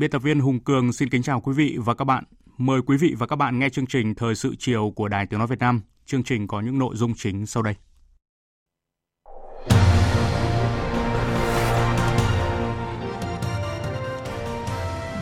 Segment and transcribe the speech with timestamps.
[0.00, 2.24] Biên tập viên Hùng Cường xin kính chào quý vị và các bạn.
[2.58, 5.38] Mời quý vị và các bạn nghe chương trình Thời sự chiều của Đài Tiếng
[5.38, 5.80] Nói Việt Nam.
[6.06, 7.74] Chương trình có những nội dung chính sau đây.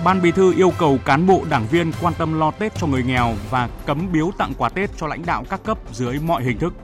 [0.04, 3.02] Ban Bí thư yêu cầu cán bộ đảng viên quan tâm lo Tết cho người
[3.02, 6.58] nghèo và cấm biếu tặng quà Tết cho lãnh đạo các cấp dưới mọi hình
[6.58, 6.74] thức.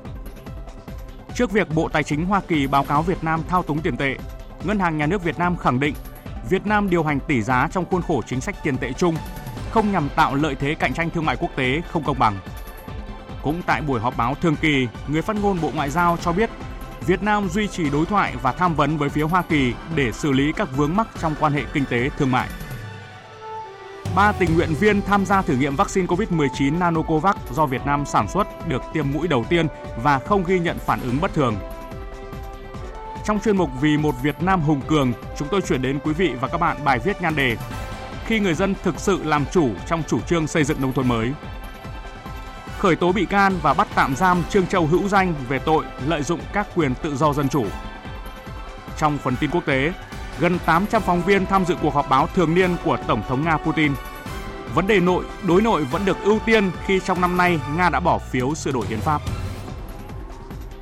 [1.35, 4.17] Trước việc Bộ Tài chính Hoa Kỳ báo cáo Việt Nam thao túng tiền tệ,
[4.65, 5.95] Ngân hàng Nhà nước Việt Nam khẳng định
[6.51, 9.17] Việt Nam điều hành tỷ giá trong khuôn khổ chính sách tiền tệ chung,
[9.71, 12.39] không nhằm tạo lợi thế cạnh tranh thương mại quốc tế không công bằng.
[13.43, 16.51] Cũng tại buổi họp báo thường kỳ, người phát ngôn Bộ Ngoại giao cho biết
[17.07, 20.33] Việt Nam duy trì đối thoại và tham vấn với phía Hoa Kỳ để xử
[20.33, 22.49] lý các vướng mắc trong quan hệ kinh tế thương mại.
[24.17, 28.29] Ba tình nguyện viên tham gia thử nghiệm vaccine COVID-19 Nanocovax do Việt Nam sản
[28.29, 29.67] xuất được tiêm mũi đầu tiên
[30.03, 31.57] và không ghi nhận phản ứng bất thường.
[33.25, 36.33] Trong chuyên mục Vì một Việt Nam hùng cường, chúng tôi chuyển đến quý vị
[36.41, 37.57] và các bạn bài viết nhan đề
[38.27, 41.33] Khi người dân thực sự làm chủ trong chủ trương xây dựng nông thôn mới.
[42.79, 46.23] Khởi tố bị can và bắt tạm giam Trương Châu Hữu Danh về tội lợi
[46.23, 47.67] dụng các quyền tự do dân chủ.
[48.99, 49.93] Trong phần tin quốc tế,
[50.39, 53.57] gần 800 phóng viên tham dự cuộc họp báo thường niên của Tổng thống Nga
[53.57, 53.93] Putin.
[54.75, 58.01] Vấn đề nội, đối nội vẫn được ưu tiên khi trong năm nay Nga đã
[58.01, 59.23] bỏ phiếu sửa đổi hiến pháp.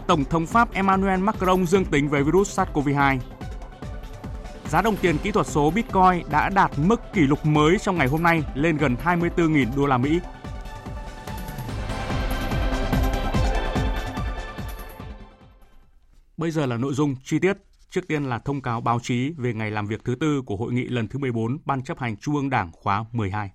[0.06, 3.18] Tổng thống Pháp Emmanuel Macron dương tính với virus SARS-CoV-2.
[4.68, 8.06] Giá đồng tiền kỹ thuật số Bitcoin đã đạt mức kỷ lục mới trong ngày
[8.06, 10.20] hôm nay lên gần 24.000 đô la Mỹ.
[16.36, 17.56] Bây giờ là nội dung chi tiết.
[17.90, 20.72] Trước tiên là thông cáo báo chí về ngày làm việc thứ tư của hội
[20.72, 23.50] nghị lần thứ 14 Ban chấp hành Trung ương Đảng khóa 12.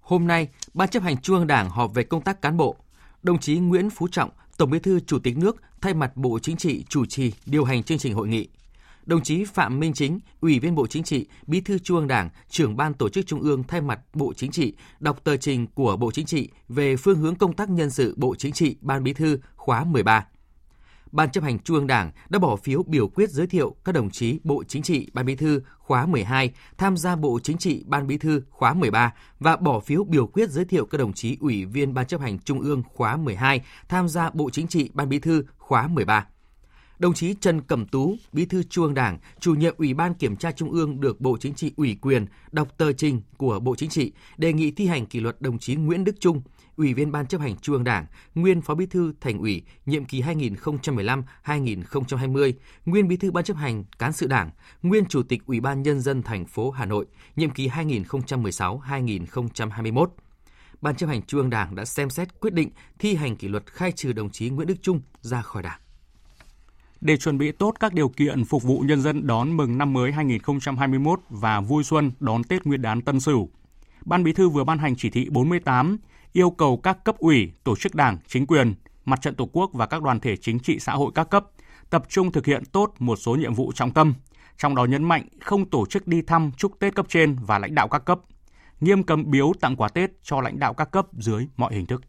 [0.00, 2.76] Hôm nay, Ban chấp hành Trung ương Đảng họp về công tác cán bộ.
[3.22, 6.56] Đồng chí Nguyễn Phú Trọng, Tổng Bí thư Chủ tịch nước thay mặt Bộ Chính
[6.56, 8.48] trị chủ trì điều hành chương trình hội nghị.
[9.06, 12.30] Đồng chí Phạm Minh Chính, Ủy viên Bộ Chính trị, Bí thư Trung ương Đảng,
[12.48, 15.96] trưởng ban tổ chức Trung ương thay mặt Bộ Chính trị đọc tờ trình của
[15.96, 19.12] Bộ Chính trị về phương hướng công tác nhân sự Bộ Chính trị Ban Bí
[19.12, 20.26] thư khóa 13.
[21.12, 24.10] Ban chấp hành Trung ương Đảng đã bỏ phiếu biểu quyết giới thiệu các đồng
[24.10, 28.06] chí Bộ Chính trị Ban Bí thư khóa 12 tham gia Bộ Chính trị Ban
[28.06, 31.64] Bí thư khóa 13 và bỏ phiếu biểu quyết giới thiệu các đồng chí Ủy
[31.64, 35.18] viên Ban chấp hành Trung ương khóa 12 tham gia Bộ Chính trị Ban Bí
[35.18, 36.26] thư khóa 13
[37.02, 40.36] đồng chí Trần Cẩm Tú, Bí thư Trung ương Đảng, chủ nhiệm Ủy ban Kiểm
[40.36, 43.90] tra Trung ương được Bộ Chính trị ủy quyền đọc tờ trình của Bộ Chính
[43.90, 46.42] trị đề nghị thi hành kỷ luật đồng chí Nguyễn Đức Trung,
[46.82, 50.04] Ủy viên Ban chấp hành Trung ương Đảng, nguyên Phó Bí thư Thành ủy, nhiệm
[50.04, 52.52] kỳ 2015-2020,
[52.84, 54.50] nguyên Bí thư Ban chấp hành Cán sự Đảng,
[54.82, 57.06] nguyên Chủ tịch Ủy ban Nhân dân thành phố Hà Nội,
[57.36, 60.06] nhiệm kỳ 2016-2021.
[60.80, 63.66] Ban chấp hành Trung ương Đảng đã xem xét quyết định thi hành kỷ luật
[63.66, 65.80] khai trừ đồng chí Nguyễn Đức Trung ra khỏi Đảng.
[67.00, 70.12] Để chuẩn bị tốt các điều kiện phục vụ nhân dân đón mừng năm mới
[70.12, 73.50] 2021 và vui xuân đón Tết Nguyên đán Tân Sửu,
[74.04, 75.98] Ban Bí thư vừa ban hành chỉ thị 48
[76.32, 79.86] yêu cầu các cấp ủy, tổ chức đảng, chính quyền, mặt trận Tổ quốc và
[79.86, 81.44] các đoàn thể chính trị xã hội các cấp
[81.92, 84.14] tập trung thực hiện tốt một số nhiệm vụ trọng tâm,
[84.58, 87.74] trong đó nhấn mạnh không tổ chức đi thăm chúc Tết cấp trên và lãnh
[87.74, 88.20] đạo các cấp,
[88.80, 92.02] nghiêm cấm biếu tặng quà Tết cho lãnh đạo các cấp dưới mọi hình thức.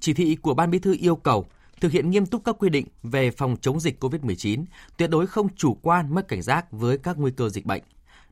[0.00, 1.46] Chỉ thị của Ban Bí thư yêu cầu
[1.80, 4.64] thực hiện nghiêm túc các quy định về phòng chống dịch COVID-19,
[4.96, 7.82] tuyệt đối không chủ quan mất cảnh giác với các nguy cơ dịch bệnh,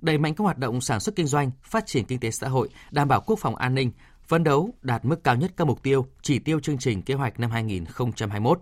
[0.00, 2.68] đẩy mạnh các hoạt động sản xuất kinh doanh, phát triển kinh tế xã hội,
[2.90, 3.90] đảm bảo quốc phòng an ninh,
[4.30, 7.40] phấn đấu đạt mức cao nhất các mục tiêu, chỉ tiêu chương trình kế hoạch
[7.40, 8.60] năm 2021.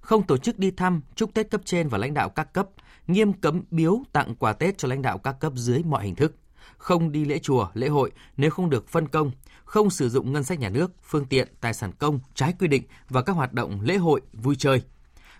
[0.00, 2.68] Không tổ chức đi thăm, chúc Tết cấp trên và lãnh đạo các cấp,
[3.06, 6.34] nghiêm cấm biếu tặng quà Tết cho lãnh đạo các cấp dưới mọi hình thức.
[6.76, 9.30] Không đi lễ chùa, lễ hội nếu không được phân công,
[9.64, 12.82] không sử dụng ngân sách nhà nước, phương tiện, tài sản công trái quy định
[13.08, 14.82] và các hoạt động lễ hội, vui chơi.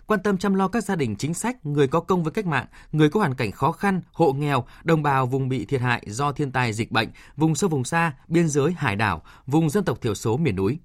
[0.07, 2.65] Quan tâm chăm lo các gia đình chính sách, người có công với cách mạng,
[2.91, 6.31] người có hoàn cảnh khó khăn, hộ nghèo, đồng bào vùng bị thiệt hại do
[6.31, 10.01] thiên tai dịch bệnh, vùng sâu vùng xa, biên giới hải đảo, vùng dân tộc
[10.01, 10.79] thiểu số miền núi.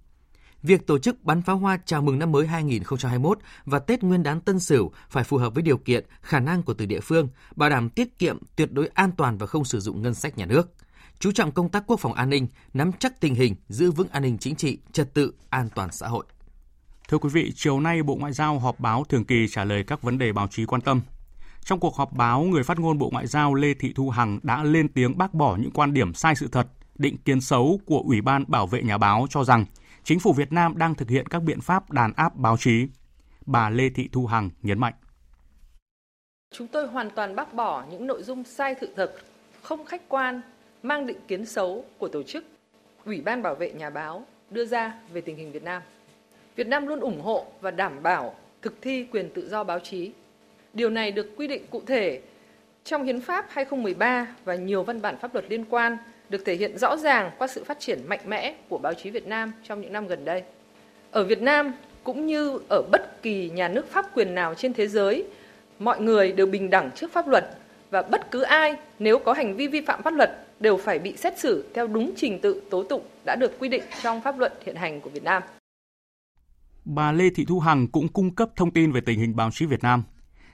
[0.63, 4.41] việc tổ chức bắn pháo hoa chào mừng năm mới 2021 và Tết Nguyên đán
[4.41, 7.71] Tân Sửu phải phù hợp với điều kiện, khả năng của từng địa phương, bảo
[7.71, 10.71] đảm tiết kiệm, tuyệt đối an toàn và không sử dụng ngân sách nhà nước.
[11.19, 14.23] Chú trọng công tác quốc phòng an ninh, nắm chắc tình hình, giữ vững an
[14.23, 16.25] ninh chính trị, trật tự, an toàn xã hội.
[17.11, 20.03] Thưa quý vị, chiều nay Bộ Ngoại giao họp báo thường kỳ trả lời các
[20.03, 21.01] vấn đề báo chí quan tâm.
[21.65, 24.65] Trong cuộc họp báo, người phát ngôn Bộ Ngoại giao Lê Thị Thu Hằng đã
[24.65, 26.67] lên tiếng bác bỏ những quan điểm sai sự thật,
[26.99, 29.65] định kiến xấu của Ủy ban Bảo vệ Nhà báo cho rằng
[30.05, 32.87] chính phủ Việt Nam đang thực hiện các biện pháp đàn áp báo chí.
[33.47, 34.95] Bà Lê Thị Thu Hằng nhấn mạnh.
[36.55, 39.15] Chúng tôi hoàn toàn bác bỏ những nội dung sai sự thật,
[39.63, 40.41] không khách quan,
[40.83, 42.45] mang định kiến xấu của tổ chức
[43.05, 45.83] Ủy ban Bảo vệ Nhà báo đưa ra về tình hình Việt Nam.
[46.61, 50.11] Việt Nam luôn ủng hộ và đảm bảo thực thi quyền tự do báo chí.
[50.73, 52.21] Điều này được quy định cụ thể
[52.85, 55.97] trong Hiến pháp 2013 và nhiều văn bản pháp luật liên quan
[56.29, 59.27] được thể hiện rõ ràng qua sự phát triển mạnh mẽ của báo chí Việt
[59.27, 60.43] Nam trong những năm gần đây.
[61.11, 61.75] Ở Việt Nam
[62.05, 65.25] cũng như ở bất kỳ nhà nước pháp quyền nào trên thế giới,
[65.79, 67.45] mọi người đều bình đẳng trước pháp luật
[67.91, 70.31] và bất cứ ai nếu có hành vi vi phạm pháp luật
[70.61, 73.83] đều phải bị xét xử theo đúng trình tự tố tụng đã được quy định
[74.03, 75.43] trong pháp luật hiện hành của Việt Nam.
[76.85, 79.67] Bà Lê Thị Thu Hằng cũng cung cấp thông tin về tình hình báo chí
[79.67, 80.03] Việt Nam.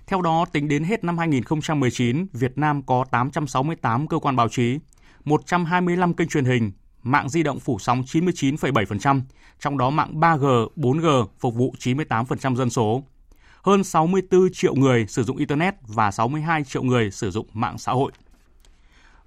[0.07, 4.79] Theo đó, tính đến hết năm 2019, Việt Nam có 868 cơ quan báo chí,
[5.25, 9.21] 125 kênh truyền hình, mạng di động phủ sóng 99,7%,
[9.61, 13.03] trong đó mạng 3G, 4G phục vụ 98% dân số.
[13.63, 17.93] Hơn 64 triệu người sử dụng Internet và 62 triệu người sử dụng mạng xã
[17.93, 18.13] hội.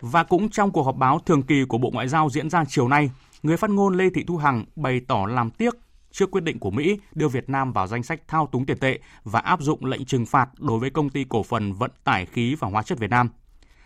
[0.02, 2.88] Và cũng trong cuộc họp báo thường kỳ của Bộ Ngoại giao diễn ra chiều
[2.88, 3.12] nay,
[3.44, 5.76] người phát ngôn Lê Thị Thu Hằng bày tỏ làm tiếc
[6.12, 9.00] trước quyết định của Mỹ đưa Việt Nam vào danh sách thao túng tiền tệ
[9.24, 12.56] và áp dụng lệnh trừng phạt đối với công ty cổ phần vận tải khí
[12.60, 13.30] và hóa chất Việt Nam.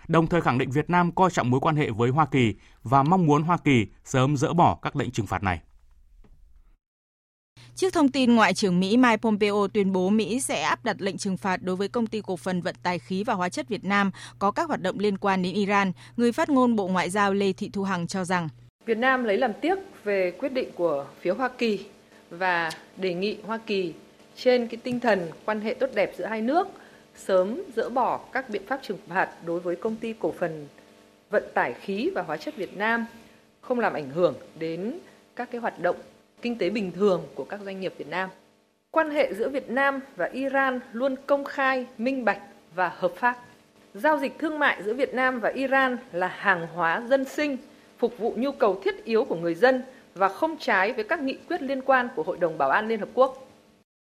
[0.08, 2.54] Đồng thời khẳng định Việt Nam coi trọng mối quan hệ với Hoa Kỳ
[2.84, 5.60] và mong muốn Hoa Kỳ sớm dỡ bỏ các lệnh trừng phạt này.
[7.76, 11.18] Trước thông tin Ngoại trưởng Mỹ Mike Pompeo tuyên bố Mỹ sẽ áp đặt lệnh
[11.18, 13.86] trừng phạt đối với công ty cổ phần vận tải khí và hóa chất Việt
[13.86, 17.34] Nam có các hoạt động liên quan đến Iran, người phát ngôn Bộ Ngoại giao
[17.34, 18.50] Lê Thị Thu Hằng cho rằng
[18.86, 21.86] Việt Nam lấy làm tiếc về quyết định của phía Hoa Kỳ
[22.38, 23.94] và đề nghị Hoa Kỳ
[24.36, 26.68] trên cái tinh thần quan hệ tốt đẹp giữa hai nước
[27.16, 30.68] sớm dỡ bỏ các biện pháp trừng phạt đối với công ty cổ phần
[31.30, 33.06] vận tải khí và hóa chất Việt Nam
[33.62, 35.00] không làm ảnh hưởng đến
[35.36, 35.96] các cái hoạt động
[36.42, 38.30] kinh tế bình thường của các doanh nghiệp Việt Nam.
[38.92, 42.42] Quan hệ giữa Việt Nam và Iran luôn công khai, minh bạch
[42.76, 43.38] và hợp pháp.
[43.94, 47.58] Giao dịch thương mại giữa Việt Nam và Iran là hàng hóa dân sinh,
[47.98, 49.84] phục vụ nhu cầu thiết yếu của người dân
[50.16, 53.00] và không trái với các nghị quyết liên quan của Hội đồng Bảo an Liên
[53.00, 53.50] Hợp Quốc.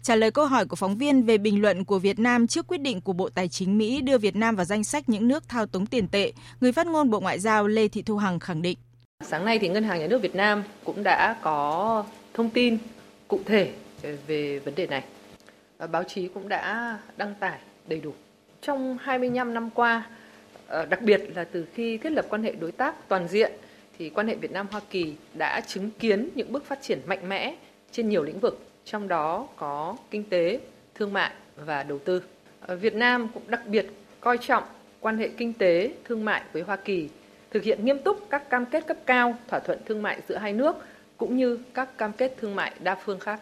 [0.03, 2.81] Trả lời câu hỏi của phóng viên về bình luận của Việt Nam trước quyết
[2.81, 5.65] định của Bộ Tài chính Mỹ đưa Việt Nam vào danh sách những nước thao
[5.65, 6.31] túng tiền tệ,
[6.61, 8.77] người phát ngôn Bộ Ngoại giao Lê Thị Thu Hằng khẳng định.
[9.23, 12.77] Sáng nay thì Ngân hàng Nhà nước Việt Nam cũng đã có thông tin
[13.27, 13.71] cụ thể
[14.27, 15.03] về vấn đề này.
[15.91, 18.13] Báo chí cũng đã đăng tải đầy đủ.
[18.61, 20.03] Trong 25 năm qua,
[20.67, 23.51] ờ, đặc biệt là từ khi thiết lập quan hệ đối tác toàn diện
[24.01, 27.29] thì quan hệ Việt Nam Hoa Kỳ đã chứng kiến những bước phát triển mạnh
[27.29, 27.55] mẽ
[27.91, 30.59] trên nhiều lĩnh vực, trong đó có kinh tế,
[30.95, 31.31] thương mại
[31.65, 32.23] và đầu tư.
[32.61, 33.85] Ờ, Việt Nam cũng đặc biệt
[34.19, 34.63] coi trọng
[34.99, 37.09] quan hệ kinh tế, thương mại với Hoa Kỳ,
[37.51, 40.53] thực hiện nghiêm túc các cam kết cấp cao, thỏa thuận thương mại giữa hai
[40.53, 40.75] nước
[41.17, 43.39] cũng như các cam kết thương mại đa phương khác.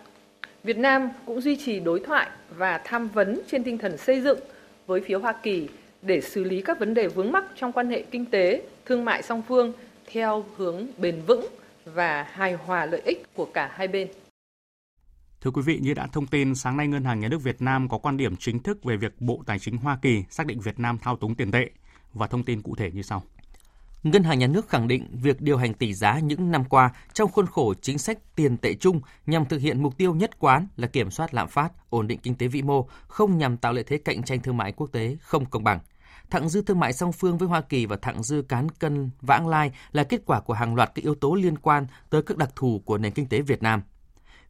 [0.64, 4.40] Việt Nam cũng duy trì đối thoại và tham vấn trên tinh thần xây dựng
[4.88, 5.70] với phía Hoa Kỳ
[6.02, 9.24] để xử lý các vấn đề vướng mắc trong quan hệ kinh tế, thương mại
[9.24, 9.74] song phương
[10.12, 11.48] theo hướng bền vững
[11.86, 14.08] và hài hòa lợi ích của cả hai bên.
[15.42, 17.90] Thưa quý vị, như đã thông tin, sáng nay Ngân hàng Nhà nước Việt Nam
[17.90, 20.80] có quan điểm chính thức về việc Bộ Tài chính Hoa Kỳ xác định Việt
[20.80, 21.70] Nam thao túng tiền tệ
[22.14, 23.24] và thông tin cụ thể như sau.
[24.04, 27.32] Ngân hàng Nhà nước khẳng định việc điều hành tỷ giá những năm qua trong
[27.32, 30.88] khuôn khổ chính sách tiền tệ chung nhằm thực hiện mục tiêu nhất quán là
[30.88, 33.98] kiểm soát lạm phát, ổn định kinh tế vĩ mô, không nhằm tạo lợi thế
[33.98, 35.80] cạnh tranh thương mại quốc tế không công bằng.
[36.30, 39.48] Thặng dư thương mại song phương với Hoa Kỳ và thặng dư cán cân vãng
[39.48, 42.50] lai là kết quả của hàng loạt các yếu tố liên quan tới các đặc
[42.56, 43.82] thù của nền kinh tế Việt Nam–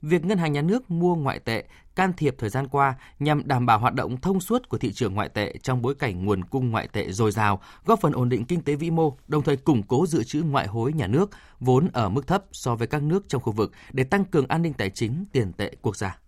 [0.01, 1.63] việc ngân hàng nhà nước mua ngoại tệ
[1.95, 5.13] can thiệp thời gian qua nhằm đảm bảo hoạt động thông suốt của thị trường
[5.13, 8.45] ngoại tệ trong bối cảnh nguồn cung ngoại tệ dồi dào, góp phần ổn định
[8.45, 11.89] kinh tế vĩ mô, đồng thời củng cố dự trữ ngoại hối nhà nước vốn
[11.93, 14.73] ở mức thấp so với các nước trong khu vực để tăng cường an ninh
[14.73, 16.19] tài chính tiền tệ quốc gia.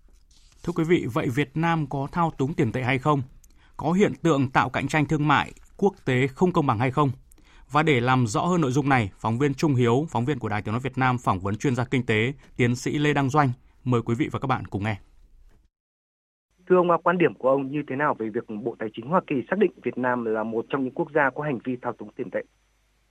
[0.63, 3.21] Thưa quý vị, vậy Việt Nam có thao túng tiền tệ hay không?
[3.83, 7.09] Có hiện tượng tạo cạnh tranh thương mại quốc tế không công bằng hay không?
[7.71, 10.49] Và để làm rõ hơn nội dung này, phóng viên Trung Hiếu, phóng viên của
[10.49, 13.29] Đài Tiếng nói Việt Nam phỏng vấn chuyên gia kinh tế, tiến sĩ Lê Đăng
[13.29, 13.49] Doanh.
[13.83, 14.95] Mời quý vị và các bạn cùng nghe.
[16.67, 19.21] Thưa ông, quan điểm của ông như thế nào về việc Bộ Tài chính Hoa
[19.27, 21.93] Kỳ xác định Việt Nam là một trong những quốc gia có hành vi thao
[21.93, 22.41] túng tiền tệ?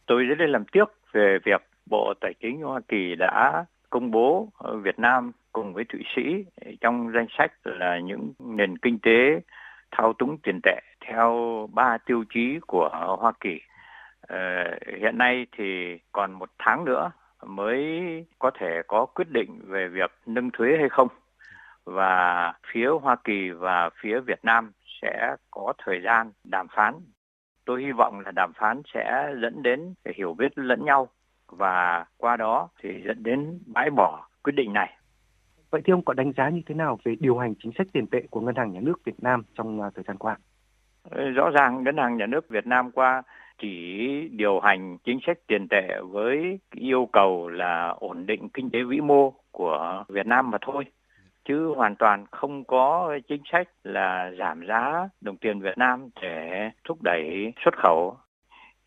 [0.07, 1.61] Tôi rất là làm tiếc về việc
[1.91, 4.49] Bộ Tài chính Hoa Kỳ đã công bố
[4.83, 6.23] Việt Nam cùng với Thụy Sĩ
[6.81, 9.41] trong danh sách là những nền kinh tế
[9.91, 13.61] thao túng tiền tệ theo ba tiêu chí của Hoa Kỳ.
[14.21, 14.37] Ờ,
[15.01, 17.11] hiện nay thì còn một tháng nữa
[17.47, 18.01] mới
[18.39, 21.09] có thể có quyết định về việc nâng thuế hay không
[21.85, 26.95] và phía Hoa Kỳ và phía Việt Nam sẽ có thời gian đàm phán.
[27.65, 31.09] Tôi hy vọng là đàm phán sẽ dẫn đến hiểu biết lẫn nhau
[31.47, 35.00] và qua đó thì dẫn đến bãi bỏ quyết định này.
[35.71, 38.07] Vậy thì ông có đánh giá như thế nào về điều hành chính sách tiền
[38.07, 40.37] tệ của Ngân hàng Nhà nước Việt Nam trong à, thời gian qua?
[41.11, 43.23] Rõ ràng Ngân hàng Nhà nước Việt Nam qua
[43.59, 48.83] chỉ điều hành chính sách tiền tệ với yêu cầu là ổn định kinh tế
[48.83, 50.85] vĩ mô của Việt Nam mà thôi
[51.45, 56.71] chứ hoàn toàn không có chính sách là giảm giá đồng tiền Việt Nam để
[56.85, 58.17] thúc đẩy xuất khẩu.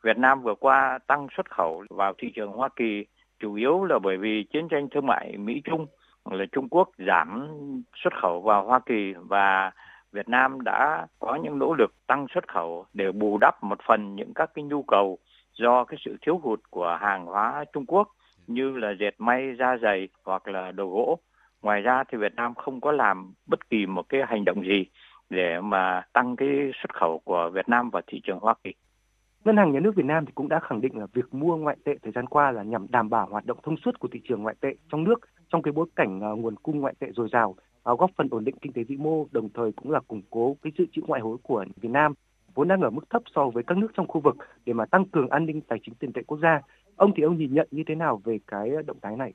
[0.03, 3.05] Việt Nam vừa qua tăng xuất khẩu vào thị trường Hoa Kỳ,
[3.39, 5.85] chủ yếu là bởi vì chiến tranh thương mại Mỹ Trung
[6.31, 7.47] là Trung Quốc giảm
[7.95, 9.71] xuất khẩu vào Hoa Kỳ và
[10.11, 14.15] Việt Nam đã có những nỗ lực tăng xuất khẩu để bù đắp một phần
[14.15, 15.17] những các cái nhu cầu
[15.53, 18.07] do cái sự thiếu hụt của hàng hóa Trung Quốc
[18.47, 21.19] như là dệt may, da dày hoặc là đồ gỗ.
[21.61, 24.85] Ngoài ra thì Việt Nam không có làm bất kỳ một cái hành động gì
[25.29, 28.73] để mà tăng cái xuất khẩu của Việt Nam vào thị trường Hoa Kỳ.
[29.45, 31.77] Ngân hàng Nhà nước Việt Nam thì cũng đã khẳng định là việc mua ngoại
[31.85, 34.43] tệ thời gian qua là nhằm đảm bảo hoạt động thông suốt của thị trường
[34.43, 35.19] ngoại tệ trong nước
[35.53, 37.49] trong cái bối cảnh uh, nguồn cung ngoại tệ dồi dào,
[37.91, 40.57] uh, góp phần ổn định kinh tế vĩ mô, đồng thời cũng là củng cố
[40.61, 42.13] cái dự trữ ngoại hối của Việt Nam
[42.53, 45.05] vốn đang ở mức thấp so với các nước trong khu vực để mà tăng
[45.05, 46.61] cường an ninh tài chính tiền tệ quốc gia.
[46.95, 49.33] Ông thì ông nhìn nhận như thế nào về cái à, động thái này?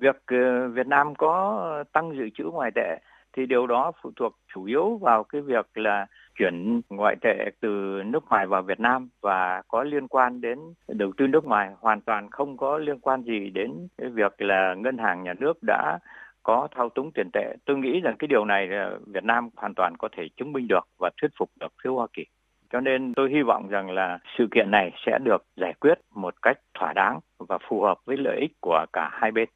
[0.00, 2.98] Việc uh, Việt Nam có tăng dự trữ ngoại tệ
[3.36, 6.06] thì điều đó phụ thuộc chủ yếu vào cái việc là
[6.38, 10.58] chuyển ngoại tệ từ nước ngoài vào Việt Nam và có liên quan đến
[10.88, 14.74] đầu tư nước ngoài, hoàn toàn không có liên quan gì đến cái việc là
[14.74, 15.98] ngân hàng nhà nước đã
[16.42, 17.56] có thao túng tiền tệ.
[17.64, 20.68] Tôi nghĩ rằng cái điều này ờ, Việt Nam hoàn toàn có thể chứng minh
[20.68, 22.24] được và thuyết phục được phía Hoa Kỳ.
[22.72, 26.34] Cho nên tôi hy vọng rằng là sự kiện này sẽ được giải quyết một
[26.42, 29.48] cách thỏa đáng và phù hợp với lợi ích của cả hai bên.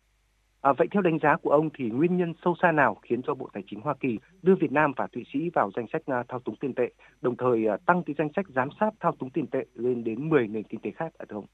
[0.63, 3.35] À, vậy theo đánh giá của ông thì nguyên nhân sâu xa nào khiến cho
[3.35, 6.23] Bộ Tài chính Hoa Kỳ đưa Việt Nam và Thụy Sĩ vào danh sách à,
[6.29, 6.89] thao túng tiền tệ,
[7.21, 10.29] đồng thời à, tăng cái danh sách giám sát thao túng tiền tệ lên đến
[10.29, 11.47] 10 nền kinh tế khác ở thưa ông?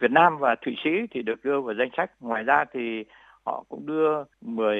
[0.00, 2.10] Việt Nam và Thụy Sĩ thì được đưa vào danh sách.
[2.20, 3.04] Ngoài ra thì
[3.46, 4.78] họ cũng đưa 10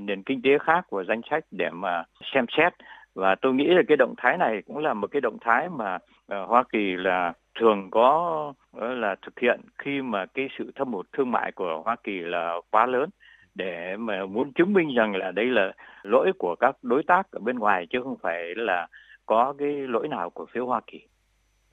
[0.00, 2.72] nền kinh tế khác vào danh sách để mà xem xét
[3.14, 5.98] và tôi nghĩ là cái động thái này cũng là một cái động thái mà
[6.26, 10.92] ờ, Hoa Kỳ là thường có ờ, là thực hiện khi mà cái sự thâm
[10.92, 13.10] hụt thương mại của Hoa Kỳ là quá lớn
[13.54, 17.40] để mà muốn chứng minh rằng là đây là lỗi của các đối tác ở
[17.40, 18.88] bên ngoài chứ không phải là
[19.26, 21.00] có cái lỗi nào của phía Hoa Kỳ.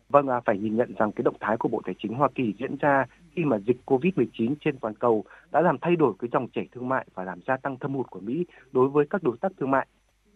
[0.10, 2.54] Vâng, à, phải nhìn nhận rằng cái động thái của Bộ Tài chính Hoa Kỳ
[2.60, 6.48] diễn ra khi mà dịch COVID-19 trên toàn cầu đã làm thay đổi cái dòng
[6.54, 9.38] chảy thương mại và làm gia tăng thâm hụt của Mỹ đối với các đối
[9.42, 9.88] tác thương mại.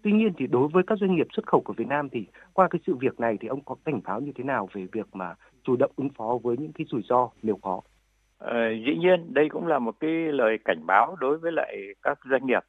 [0.03, 2.67] Tuy nhiên thì đối với các doanh nghiệp xuất khẩu của Việt Nam thì qua
[2.67, 5.35] cái sự việc này thì ông có cảnh báo như thế nào về việc mà
[5.63, 7.81] chủ động ứng phó với những cái rủi ro nếu có?
[8.37, 12.19] Ờ, dĩ nhiên đây cũng là một cái lời cảnh báo đối với lại các
[12.31, 12.63] doanh nghiệp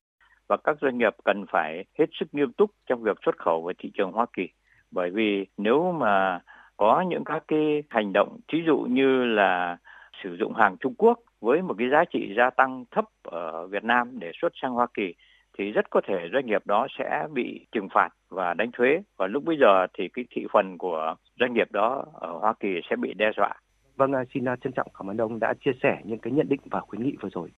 [0.49, 3.75] và các doanh nghiệp cần phải hết sức nghiêm túc trong việc xuất khẩu vào
[3.79, 4.49] thị trường Hoa Kỳ
[4.91, 6.41] bởi vì nếu mà
[6.77, 9.77] có những các cái hành động thí dụ như là
[10.23, 13.85] sử dụng hàng Trung Quốc với một cái giá trị gia tăng thấp ở Việt
[13.85, 15.15] Nam để xuất sang Hoa Kỳ
[15.59, 19.27] thì rất có thể doanh nghiệp đó sẽ bị trừng phạt và đánh thuế và
[19.27, 22.97] lúc bây giờ thì cái thị phần của doanh nghiệp đó ở Hoa Kỳ sẽ
[22.97, 23.53] bị đe dọa.
[23.97, 26.81] Vâng, xin trân trọng cảm ơn ông đã chia sẻ những cái nhận định và
[26.81, 27.51] khuyến nghị vừa rồi.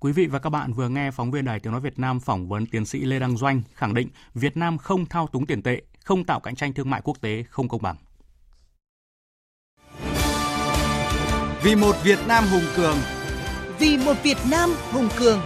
[0.00, 2.48] Quý vị và các bạn vừa nghe phóng viên Đài Tiếng Nói Việt Nam phỏng
[2.48, 5.82] vấn tiến sĩ Lê Đăng Doanh khẳng định Việt Nam không thao túng tiền tệ,
[6.04, 7.96] không tạo cạnh tranh thương mại quốc tế không công bằng.
[11.64, 12.96] Vì một Việt Nam hùng cường.
[13.80, 15.38] Vì một Việt Nam hùng cường.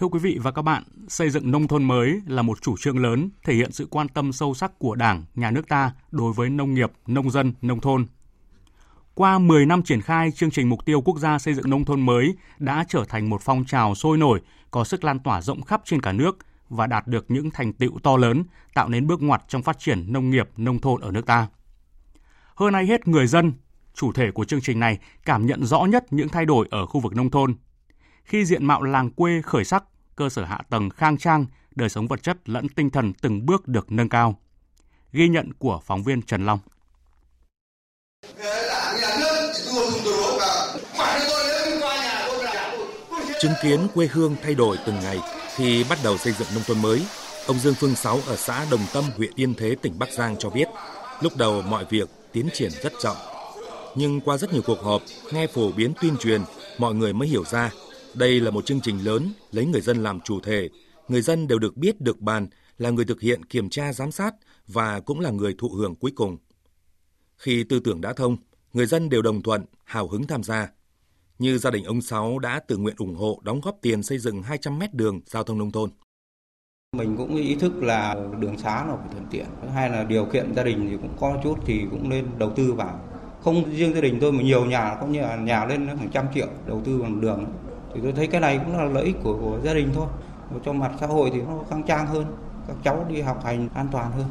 [0.00, 2.98] Thưa quý vị và các bạn, xây dựng nông thôn mới là một chủ trương
[2.98, 6.50] lớn thể hiện sự quan tâm sâu sắc của Đảng, nhà nước ta đối với
[6.50, 8.06] nông nghiệp, nông dân, nông thôn.
[9.14, 12.00] Qua 10 năm triển khai, chương trình mục tiêu quốc gia xây dựng nông thôn
[12.06, 14.40] mới đã trở thành một phong trào sôi nổi,
[14.70, 16.38] có sức lan tỏa rộng khắp trên cả nước
[16.68, 20.12] và đạt được những thành tựu to lớn, tạo nên bước ngoặt trong phát triển
[20.12, 21.48] nông nghiệp, nông thôn ở nước ta.
[22.54, 23.52] Hơn ai hết người dân,
[23.94, 27.00] chủ thể của chương trình này cảm nhận rõ nhất những thay đổi ở khu
[27.00, 27.54] vực nông thôn–
[28.28, 29.84] khi diện mạo làng quê khởi sắc,
[30.16, 33.68] cơ sở hạ tầng khang trang, đời sống vật chất lẫn tinh thần từng bước
[33.68, 34.38] được nâng cao.
[35.12, 36.58] Ghi nhận của phóng viên Trần Long.
[43.40, 45.18] Chứng kiến quê hương thay đổi từng ngày
[45.56, 47.06] khi bắt đầu xây dựng nông thôn mới,
[47.46, 50.50] ông Dương Phương Sáu ở xã Đồng Tâm, huyện Yên Thế, tỉnh Bắc Giang cho
[50.50, 50.68] biết,
[51.20, 53.16] lúc đầu mọi việc tiến triển rất chậm.
[53.94, 56.42] Nhưng qua rất nhiều cuộc họp, nghe phổ biến tuyên truyền,
[56.78, 57.70] mọi người mới hiểu ra
[58.18, 60.68] đây là một chương trình lớn lấy người dân làm chủ thể.
[61.08, 62.48] Người dân đều được biết được bàn
[62.78, 64.34] là người thực hiện kiểm tra giám sát
[64.66, 66.36] và cũng là người thụ hưởng cuối cùng.
[67.36, 68.36] Khi tư tưởng đã thông,
[68.72, 70.68] người dân đều đồng thuận, hào hứng tham gia.
[71.38, 74.42] Như gia đình ông Sáu đã tự nguyện ủng hộ đóng góp tiền xây dựng
[74.42, 75.90] 200 mét đường giao thông nông thôn.
[76.96, 79.46] Mình cũng ý thức là đường xá nó phải thuận tiện.
[79.74, 82.72] Hay là điều kiện gia đình thì cũng có chút thì cũng nên đầu tư
[82.72, 83.00] vào.
[83.40, 86.26] Không riêng gia đình tôi mà nhiều nhà có như là nhà lên hàng trăm
[86.34, 87.44] triệu đầu tư vào đường.
[87.94, 90.06] Thì tôi thấy cái này cũng là lợi ích của, của gia đình thôi.
[90.64, 92.24] Cho mặt xã hội thì nó khang trang hơn.
[92.68, 94.26] Các cháu đi học hành an toàn hơn.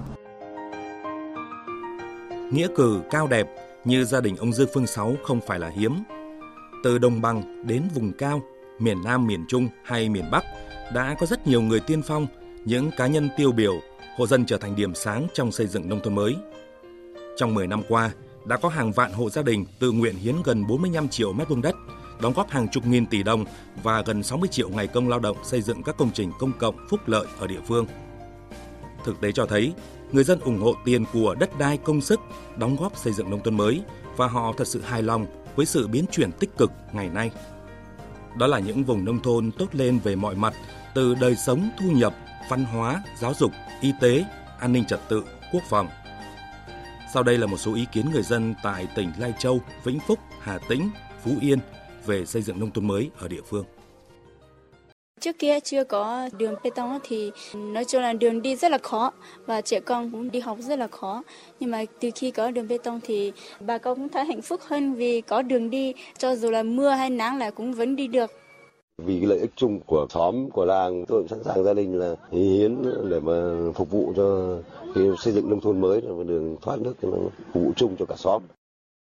[2.52, 3.48] Nghĩa cử cao đẹp
[3.86, 6.04] như gia đình ông Dư Phương Sáu không phải là hiếm.
[6.84, 8.42] Từ đồng bằng đến vùng cao,
[8.80, 10.44] miền Nam, miền Trung hay miền Bắc
[10.94, 12.28] đã có rất nhiều người tiên phong,
[12.66, 13.74] những cá nhân tiêu biểu,
[14.18, 16.36] hộ dân trở thành điểm sáng trong xây dựng nông thôn mới.
[17.38, 18.12] Trong 10 năm qua,
[18.46, 21.62] đã có hàng vạn hộ gia đình tự nguyện hiến gần 45 triệu mét vuông
[21.62, 21.76] đất,
[22.22, 23.46] đóng góp hàng chục nghìn tỷ đồng
[23.84, 26.88] và gần 60 triệu ngày công lao động xây dựng các công trình công cộng
[26.90, 27.86] phúc lợi ở địa phương.
[29.04, 29.74] Thực tế cho thấy,
[30.12, 32.20] người dân ủng hộ tiền của đất đai công sức
[32.58, 33.82] đóng góp xây dựng nông thôn mới
[34.18, 37.32] và họ thật sự hài lòng với sự biến chuyển tích cực ngày nay.
[38.38, 40.54] Đó là những vùng nông thôn tốt lên về mọi mặt,
[40.96, 42.16] từ đời sống, thu nhập,
[42.50, 44.26] văn hóa, giáo dục, y tế,
[44.60, 45.88] an ninh trật tự, quốc phòng.
[47.14, 50.20] Sau đây là một số ý kiến người dân tại tỉnh Lai Châu, Vĩnh Phúc,
[50.42, 50.90] Hà Tĩnh,
[51.24, 51.60] Phú Yên
[52.08, 53.66] về xây dựng nông thôn mới ở địa phương.
[55.20, 58.78] Trước kia chưa có đường bê tông thì nói chung là đường đi rất là
[58.78, 59.12] khó
[59.46, 61.24] và trẻ con cũng đi học rất là khó.
[61.60, 64.62] Nhưng mà từ khi có đường bê tông thì bà con cũng thấy hạnh phúc
[64.68, 68.08] hơn vì có đường đi cho dù là mưa hay nắng là cũng vẫn đi
[68.08, 68.32] được.
[69.04, 72.00] Vì cái lợi ích chung của xóm, của làng, tôi cũng sẵn sàng gia đình
[72.00, 74.58] là hiến để mà phục vụ cho
[75.20, 76.94] xây dựng nông thôn mới và đường thoát nước
[77.54, 78.42] phục vụ chung cho cả xóm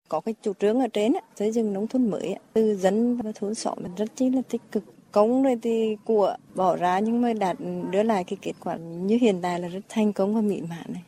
[0.08, 3.54] có cái chủ trương ở trên xây dựng nông thôn mới từ dân và thôn
[3.54, 7.56] xóm rất chính là tích cực công rồi thì của bỏ ra nhưng mà đạt
[7.90, 10.84] đưa lại cái kết quả như hiện tại là rất thành công và mỹ mãn
[10.88, 11.02] này.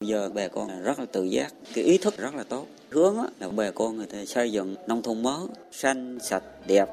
[0.00, 2.66] Bây giờ bà con rất là tự giác, cái ý thức rất là tốt.
[2.90, 6.88] Hướng là bà con người ta xây dựng nông thôn mới, xanh, sạch, đẹp.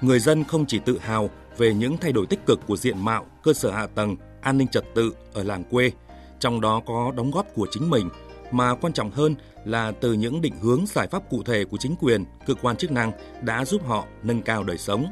[0.00, 3.26] Người dân không chỉ tự hào về những thay đổi tích cực của diện mạo,
[3.42, 5.90] cơ sở hạ tầng, an ninh trật tự ở làng quê,
[6.38, 8.08] trong đó có đóng góp của chính mình,
[8.50, 11.96] mà quan trọng hơn là từ những định hướng giải pháp cụ thể của chính
[12.00, 15.06] quyền, cơ quan chức năng đã giúp họ nâng cao đời sống.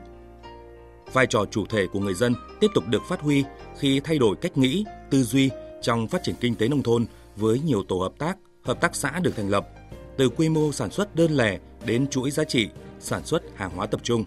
[1.13, 3.45] Vai trò chủ thể của người dân tiếp tục được phát huy
[3.79, 5.51] khi thay đổi cách nghĩ, tư duy
[5.83, 7.07] trong phát triển kinh tế nông thôn
[7.37, 9.69] với nhiều tổ hợp tác, hợp tác xã được thành lập,
[10.17, 12.69] từ quy mô sản xuất đơn lẻ đến chuỗi giá trị,
[13.01, 14.25] sản xuất hàng hóa tập trung.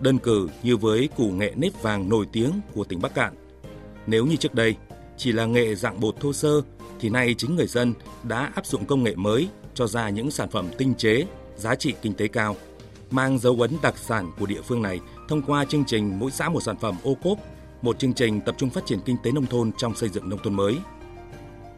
[0.00, 3.34] Đơn cử như với củ nghệ nếp vàng nổi tiếng của tỉnh Bắc Cạn.
[4.06, 4.76] Nếu như trước đây
[5.16, 6.60] chỉ là nghệ dạng bột thô sơ
[7.00, 10.48] thì nay chính người dân đã áp dụng công nghệ mới cho ra những sản
[10.50, 12.56] phẩm tinh chế, giá trị kinh tế cao,
[13.10, 16.48] mang dấu ấn đặc sản của địa phương này thông qua chương trình Mỗi xã
[16.48, 17.38] một sản phẩm ô cốp,
[17.82, 20.42] một chương trình tập trung phát triển kinh tế nông thôn trong xây dựng nông
[20.42, 20.76] thôn mới.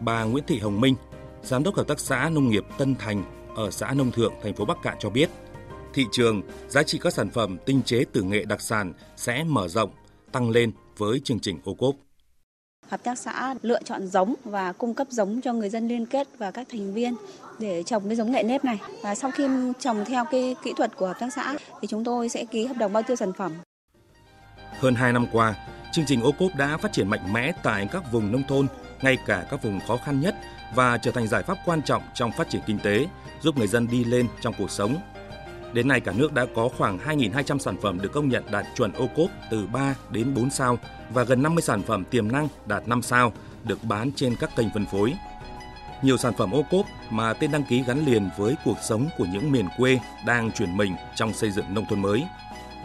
[0.00, 0.94] Bà Nguyễn Thị Hồng Minh,
[1.42, 3.24] Giám đốc Hợp tác xã Nông nghiệp Tân Thành
[3.57, 5.31] ở xã Nông Thượng, thành phố Bắc Cạn cho biết,
[5.94, 9.68] thị trường, giá trị các sản phẩm tinh chế từ nghệ đặc sản sẽ mở
[9.68, 9.90] rộng,
[10.33, 11.94] tăng lên với chương trình ô cốp.
[12.88, 16.29] Hợp tác xã lựa chọn giống và cung cấp giống cho người dân liên kết
[16.38, 17.14] và các thành viên
[17.59, 18.79] để trồng cái giống nghệ nếp này.
[19.03, 19.48] Và sau khi
[19.81, 22.77] trồng theo cái kỹ thuật của hợp tác xã thì chúng tôi sẽ ký hợp
[22.77, 23.53] đồng bao tiêu sản phẩm.
[24.79, 25.55] Hơn 2 năm qua,
[25.92, 28.66] chương trình ô cốp đã phát triển mạnh mẽ tại các vùng nông thôn,
[29.03, 30.35] ngay cả các vùng khó khăn nhất
[30.74, 33.07] và trở thành giải pháp quan trọng trong phát triển kinh tế,
[33.42, 34.96] giúp người dân đi lên trong cuộc sống.
[35.72, 38.92] Đến nay cả nước đã có khoảng 2.200 sản phẩm được công nhận đạt chuẩn
[38.92, 40.78] ô cốp từ 3 đến 4 sao
[41.11, 43.33] và gần 50 sản phẩm tiềm năng đạt 5 sao
[43.64, 45.14] được bán trên các kênh phân phối.
[46.02, 49.24] Nhiều sản phẩm ô cốp mà tên đăng ký gắn liền với cuộc sống của
[49.24, 52.24] những miền quê đang chuyển mình trong xây dựng nông thôn mới.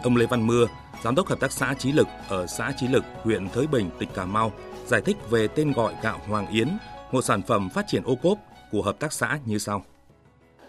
[0.02, 0.66] Ông Lê Văn Mưa,
[1.04, 4.08] Giám đốc Hợp tác xã Trí Lực ở xã Trí Lực, huyện Thới Bình, tỉnh
[4.14, 4.52] Cà Mau,
[4.86, 6.68] giải thích về tên gọi gạo Hoàng Yến,
[7.12, 8.38] một sản phẩm phát triển ô cốp
[8.72, 9.84] của hợp tác xã như sau.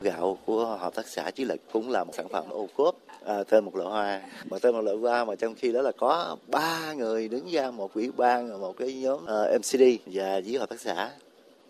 [0.06, 3.44] Gạo của hợp tác xã Chí Lực cũng là một sản phẩm ô cốp à,
[3.44, 4.22] tên một loại hoa.
[4.50, 7.72] Mà tên một loại hoa mà trong khi đó là có ba người đứng ra
[7.72, 11.12] một ủy ban một cái nhóm à, uh, MCD và với hợp tác xã.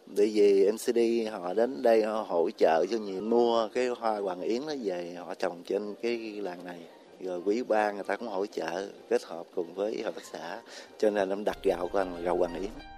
[0.06, 1.00] Bởi vì MCD
[1.32, 5.16] họ đến đây họ hỗ trợ cho nhiều mua cái hoa hoàng yến nó về
[5.20, 6.80] họ trồng trên cái làng này.
[7.20, 10.62] Rồi quý ban người ta cũng hỗ trợ kết hợp cùng với hợp tác xã
[10.98, 12.95] cho nên em đặt gạo của anh là gạo hoàng yến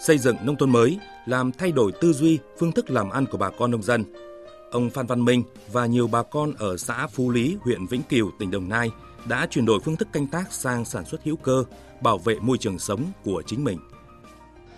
[0.00, 3.38] xây dựng nông thôn mới làm thay đổi tư duy phương thức làm ăn của
[3.38, 4.04] bà con nông dân.
[4.70, 8.30] Ông Phan Văn Minh và nhiều bà con ở xã Phú Lý, huyện Vĩnh Cửu,
[8.38, 8.90] tỉnh Đồng Nai
[9.28, 11.64] đã chuyển đổi phương thức canh tác sang sản xuất hữu cơ,
[12.00, 13.78] bảo vệ môi trường sống của chính mình.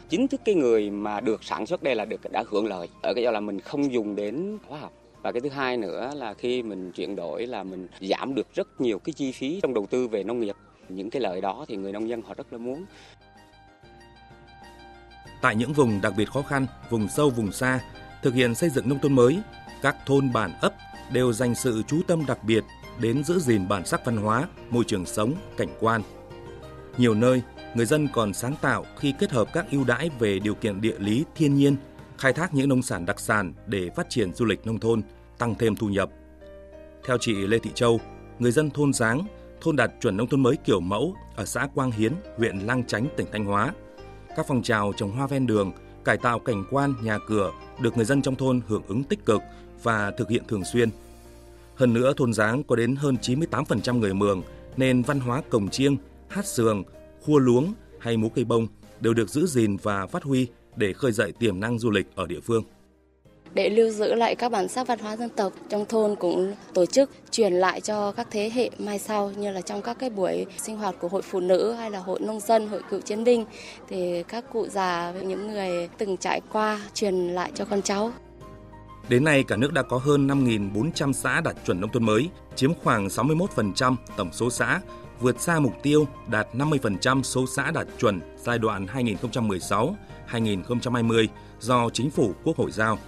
[0.08, 3.12] chính thức cái người mà được sản xuất đây là được đã hưởng lợi ở
[3.14, 4.92] cái do là mình không dùng đến hóa học.
[5.22, 8.80] Và cái thứ hai nữa là khi mình chuyển đổi là mình giảm được rất
[8.80, 10.56] nhiều cái chi phí trong đầu tư về nông nghiệp.
[10.88, 12.84] Những cái lợi đó thì người nông dân họ rất là muốn
[15.46, 17.80] tại những vùng đặc biệt khó khăn vùng sâu vùng xa
[18.22, 19.42] thực hiện xây dựng nông thôn mới
[19.82, 20.74] các thôn bản ấp
[21.12, 22.64] đều dành sự chú tâm đặc biệt
[23.00, 26.02] đến giữ gìn bản sắc văn hóa môi trường sống cảnh quan
[26.98, 27.42] nhiều nơi
[27.74, 30.98] người dân còn sáng tạo khi kết hợp các ưu đãi về điều kiện địa
[30.98, 31.76] lý thiên nhiên
[32.18, 35.02] khai thác những nông sản đặc sản để phát triển du lịch nông thôn
[35.38, 36.10] tăng thêm thu nhập.
[37.06, 38.00] Theo chị Lê Thị Châu,
[38.38, 39.26] người dân thôn Giáng,
[39.60, 43.06] thôn đạt chuẩn nông thôn mới kiểu mẫu ở xã Quang Hiến, huyện Lang Chánh,
[43.16, 43.72] tỉnh Thanh Hóa.
[44.36, 45.72] Các phong trào trồng hoa ven đường,
[46.04, 49.40] cải tạo cảnh quan, nhà cửa được người dân trong thôn hưởng ứng tích cực
[49.82, 50.88] và thực hiện thường xuyên.
[51.76, 54.42] Hơn nữa, thôn Giáng có đến hơn 98% người Mường
[54.76, 55.96] nên văn hóa cồng chiêng,
[56.28, 56.82] hát sườn,
[57.20, 58.66] khua luống hay múa cây bông
[59.00, 60.46] đều được giữ gìn và phát huy
[60.76, 62.64] để khơi dậy tiềm năng du lịch ở địa phương
[63.56, 66.86] để lưu giữ lại các bản sắc văn hóa dân tộc trong thôn cũng tổ
[66.86, 70.46] chức truyền lại cho các thế hệ mai sau như là trong các cái buổi
[70.62, 73.44] sinh hoạt của hội phụ nữ hay là hội nông dân, hội cựu chiến binh
[73.88, 78.12] thì các cụ già những người từng trải qua truyền lại cho con cháu.
[79.08, 82.74] Đến nay, cả nước đã có hơn 5.400 xã đạt chuẩn nông thôn mới, chiếm
[82.74, 84.80] khoảng 61% tổng số xã,
[85.20, 88.86] vượt xa mục tiêu đạt 50% số xã đạt chuẩn giai đoạn
[90.30, 91.26] 2016-2020
[91.60, 92.98] do Chính phủ Quốc hội giao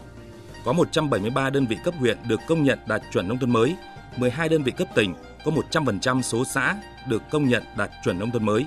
[0.68, 3.76] có 173 đơn vị cấp huyện được công nhận đạt chuẩn nông thôn mới,
[4.16, 6.76] 12 đơn vị cấp tỉnh có 100% số xã
[7.07, 8.66] được công nhận đạt chuẩn nông thôn mới.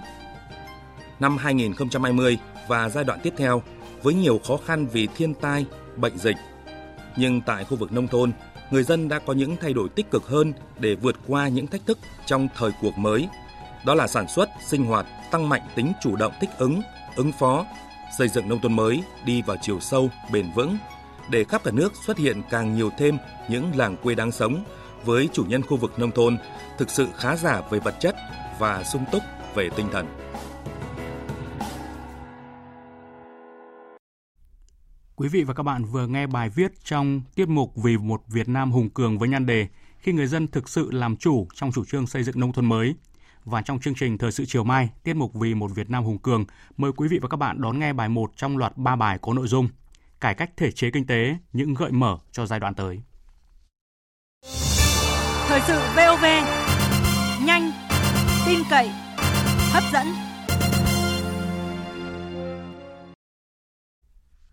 [1.19, 2.37] Năm 2020
[2.67, 3.63] và giai đoạn tiếp theo,
[4.03, 6.35] với nhiều khó khăn vì thiên tai, bệnh dịch,
[7.15, 8.31] nhưng tại khu vực nông thôn,
[8.71, 11.85] người dân đã có những thay đổi tích cực hơn để vượt qua những thách
[11.85, 13.27] thức trong thời cuộc mới.
[13.85, 16.81] Đó là sản xuất, sinh hoạt, tăng mạnh tính chủ động thích ứng,
[17.15, 17.65] ứng phó,
[18.17, 20.77] xây dựng nông thôn mới đi vào chiều sâu, bền vững,
[21.29, 23.17] để khắp cả nước xuất hiện càng nhiều thêm
[23.49, 24.63] những làng quê đáng sống
[25.05, 26.37] với chủ nhân khu vực nông thôn
[26.77, 28.15] thực sự khá giả về vật chất
[28.59, 29.23] và sung túc
[29.55, 30.07] về tinh thần.
[35.15, 38.49] Quý vị và các bạn vừa nghe bài viết trong tiết mục Vì một Việt
[38.49, 41.85] Nam hùng cường với nhan đề Khi người dân thực sự làm chủ trong chủ
[41.85, 42.95] trương xây dựng nông thôn mới.
[43.45, 46.17] Và trong chương trình Thời sự chiều mai, tiết mục Vì một Việt Nam hùng
[46.17, 46.45] cường,
[46.77, 49.33] mời quý vị và các bạn đón nghe bài 1 trong loạt 3 bài có
[49.33, 49.67] nội dung
[50.21, 53.01] cải cách thể chế kinh tế, những gợi mở cho giai đoạn tới.
[55.47, 56.25] Thời sự VOV,
[57.45, 57.71] nhanh,
[58.45, 58.89] tin cậy,
[59.71, 60.07] hấp dẫn.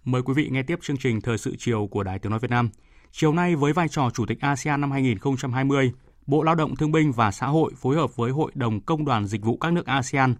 [0.05, 2.51] Mời quý vị nghe tiếp chương trình Thời sự chiều của Đài Tiếng Nói Việt
[2.51, 2.71] Nam.
[3.11, 5.93] Chiều nay với vai trò Chủ tịch ASEAN năm 2020,
[6.27, 9.27] Bộ Lao động Thương binh và Xã hội phối hợp với Hội đồng Công đoàn
[9.27, 10.35] Dịch vụ các nước ASEAN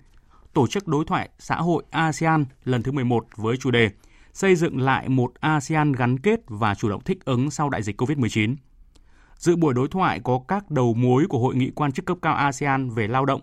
[0.53, 3.91] tổ chức đối thoại xã hội ASEAN lần thứ 11 với chủ đề
[4.39, 8.01] xây dựng lại một ASEAN gắn kết và chủ động thích ứng sau đại dịch
[8.01, 8.57] COVID-19.
[9.37, 12.35] Dự buổi đối thoại có các đầu mối của Hội nghị quan chức cấp cao
[12.35, 13.41] ASEAN về lao động,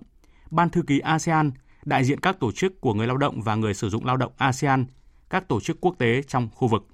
[0.51, 1.51] Ban thư ký ASEAN,
[1.85, 4.31] đại diện các tổ chức của người lao động và người sử dụng lao động
[4.37, 4.85] ASEAN,
[5.29, 6.87] các tổ chức quốc tế trong khu vực.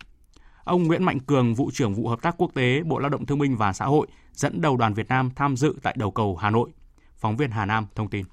[0.64, 3.40] Ông Nguyễn Mạnh Cường, vụ trưởng vụ hợp tác quốc tế Bộ Lao động Thương
[3.40, 6.50] binh và Xã hội, dẫn đầu đoàn Việt Nam tham dự tại đầu cầu Hà
[6.50, 6.70] Nội.
[7.18, 8.26] Phóng viên Hà Nam thông tin.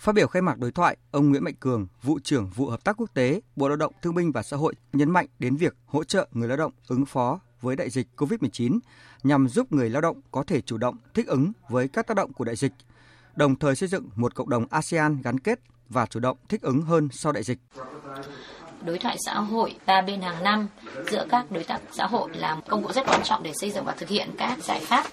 [0.00, 2.96] Phát biểu khai mạc đối thoại, ông Nguyễn Mạnh Cường, vụ trưởng vụ hợp tác
[2.96, 6.04] quốc tế, Bộ Lao động Thương binh và Xã hội nhấn mạnh đến việc hỗ
[6.04, 8.78] trợ người lao động ứng phó với đại dịch COVID-19
[9.22, 12.32] nhằm giúp người lao động có thể chủ động thích ứng với các tác động
[12.32, 12.72] của đại dịch,
[13.36, 16.82] đồng thời xây dựng một cộng đồng ASEAN gắn kết và chủ động thích ứng
[16.82, 17.58] hơn sau đại dịch
[18.84, 20.68] đối thoại xã hội ba bên hàng năm
[21.10, 23.84] giữa các đối tác xã hội là công cụ rất quan trọng để xây dựng
[23.84, 25.04] và thực hiện các giải pháp.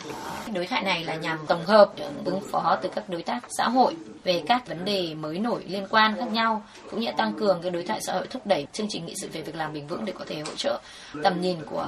[0.54, 1.92] Đối thoại này là nhằm tổng hợp,
[2.26, 5.88] ứng phó từ các đối tác xã hội về các vấn đề mới nổi liên
[5.90, 8.88] quan khác nhau, cũng như tăng cường cái đối thoại xã hội thúc đẩy chương
[8.90, 10.80] trình nghị sự về việc làm bền vững để có thể hỗ trợ
[11.24, 11.88] tầm nhìn của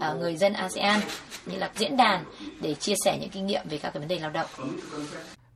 [0.00, 1.00] à, người dân ASEAN,
[1.46, 2.24] như là diễn đàn
[2.60, 4.46] để chia sẻ những kinh nghiệm về các cái vấn đề lao động.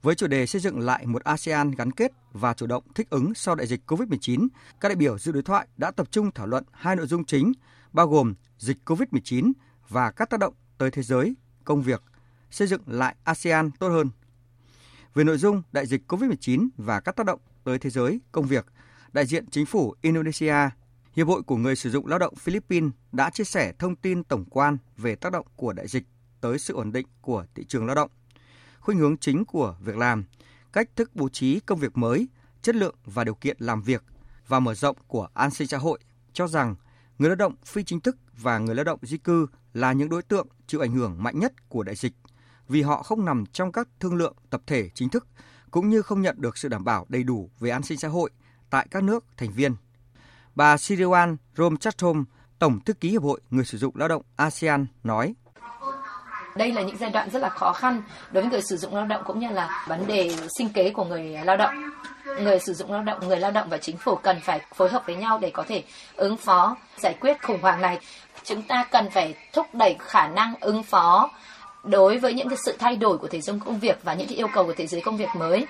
[0.05, 3.35] Với chủ đề xây dựng lại một ASEAN gắn kết và chủ động thích ứng
[3.35, 4.49] sau đại dịch COVID-19,
[4.81, 7.53] các đại biểu dự đối thoại đã tập trung thảo luận hai nội dung chính,
[7.93, 9.53] bao gồm dịch COVID-19
[9.89, 12.03] và các tác động tới thế giới, công việc,
[12.51, 14.11] xây dựng lại ASEAN tốt hơn.
[15.15, 18.67] Về nội dung đại dịch COVID-19 và các tác động tới thế giới, công việc,
[19.13, 20.57] đại diện chính phủ Indonesia,
[21.13, 24.45] Hiệp hội của người sử dụng lao động Philippines đã chia sẻ thông tin tổng
[24.51, 26.05] quan về tác động của đại dịch
[26.41, 28.11] tới sự ổn định của thị trường lao động
[28.85, 30.25] khuynh hướng chính của việc làm,
[30.73, 32.29] cách thức bố trí công việc mới,
[32.63, 34.05] chất lượng và điều kiện làm việc
[34.49, 35.99] và mở rộng của an sinh xã hội
[36.33, 36.75] cho rằng
[37.19, 40.23] người lao động phi chính thức và người lao động di cư là những đối
[40.23, 42.13] tượng chịu ảnh hưởng mạnh nhất của đại dịch
[42.69, 45.27] vì họ không nằm trong các thương lượng tập thể chính thức
[45.71, 48.31] cũng như không nhận được sự đảm bảo đầy đủ về an sinh xã hội
[48.71, 49.75] tại các nước thành viên.
[50.55, 52.25] Bà Siriwan Romchathom,
[52.59, 55.35] Tổng thư ký Hiệp hội Người sử dụng lao động ASEAN nói.
[56.57, 59.07] Đây là những giai đoạn rất là khó khăn đối với người sử dụng lao
[59.07, 61.91] động cũng như là vấn đề sinh kế của người lao động.
[62.41, 65.03] Người sử dụng lao động, người lao động và chính phủ cần phải phối hợp
[65.07, 65.83] với nhau để có thể
[66.17, 67.99] ứng phó, giải quyết khủng hoảng này.
[68.45, 71.31] Chúng ta cần phải thúc đẩy khả năng ứng phó
[71.85, 74.37] đối với những cái sự thay đổi của thế giới công việc và những cái
[74.37, 75.67] yêu cầu của thế giới công việc mới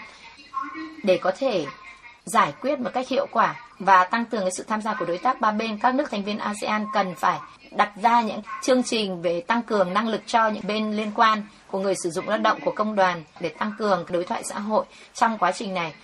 [1.02, 1.66] để có thể
[2.24, 5.18] giải quyết một cách hiệu quả và tăng cường cái sự tham gia của đối
[5.18, 7.38] tác ba bên các nước thành viên ASEAN cần phải
[7.76, 11.42] đặt ra những chương trình về tăng cường năng lực cho những bên liên quan
[11.70, 14.58] của người sử dụng lao động của công đoàn để tăng cường đối thoại xã
[14.58, 14.84] hội
[15.14, 15.94] trong quá trình này.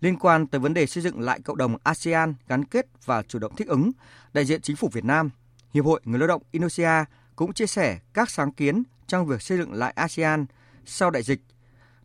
[0.00, 3.38] Liên quan tới vấn đề xây dựng lại cộng đồng ASEAN gắn kết và chủ
[3.38, 3.90] động thích ứng,
[4.32, 5.30] đại diện chính phủ Việt Nam,
[5.74, 7.04] Hiệp hội Người lao động Indonesia
[7.36, 10.46] cũng chia sẻ các sáng kiến trong việc xây dựng lại ASEAN
[10.86, 11.40] sau đại dịch,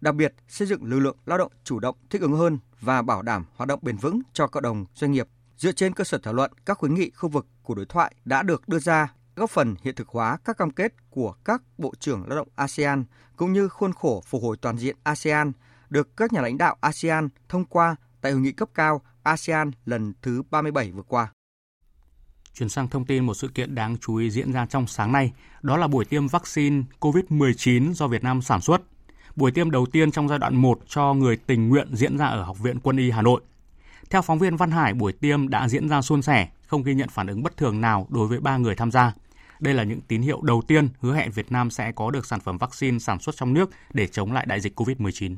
[0.02, 3.22] đặc biệt xây dựng lực lượng lao động chủ động thích ứng hơn và bảo
[3.22, 6.34] đảm hoạt động bền vững cho cộng đồng doanh nghiệp dựa trên cơ sở thảo
[6.34, 9.76] luận các khuyến nghị khu vực của đối thoại đã được đưa ra góp phần
[9.84, 13.04] hiện thực hóa các cam kết của các bộ trưởng lao động ASEAN
[13.36, 15.52] cũng như khuôn khổ phục hồi toàn diện ASEAN
[15.90, 20.14] được các nhà lãnh đạo ASEAN thông qua tại hội nghị cấp cao ASEAN lần
[20.22, 21.32] thứ 37 vừa qua.
[22.54, 25.34] Chuyển sang thông tin một sự kiện đáng chú ý diễn ra trong sáng nay,
[25.62, 28.82] đó là buổi tiêm vaccine COVID-19 do Việt Nam sản xuất.
[29.40, 32.44] Buổi tiêm đầu tiên trong giai đoạn 1 cho người tình nguyện diễn ra ở
[32.44, 33.42] Học viện Quân y Hà Nội.
[34.10, 37.10] Theo phóng viên Văn Hải, buổi tiêm đã diễn ra suôn sẻ, không ghi nhận
[37.10, 39.14] phản ứng bất thường nào đối với ba người tham gia.
[39.60, 42.40] Đây là những tín hiệu đầu tiên hứa hẹn Việt Nam sẽ có được sản
[42.40, 45.36] phẩm vaccine sản xuất trong nước để chống lại đại dịch COVID-19.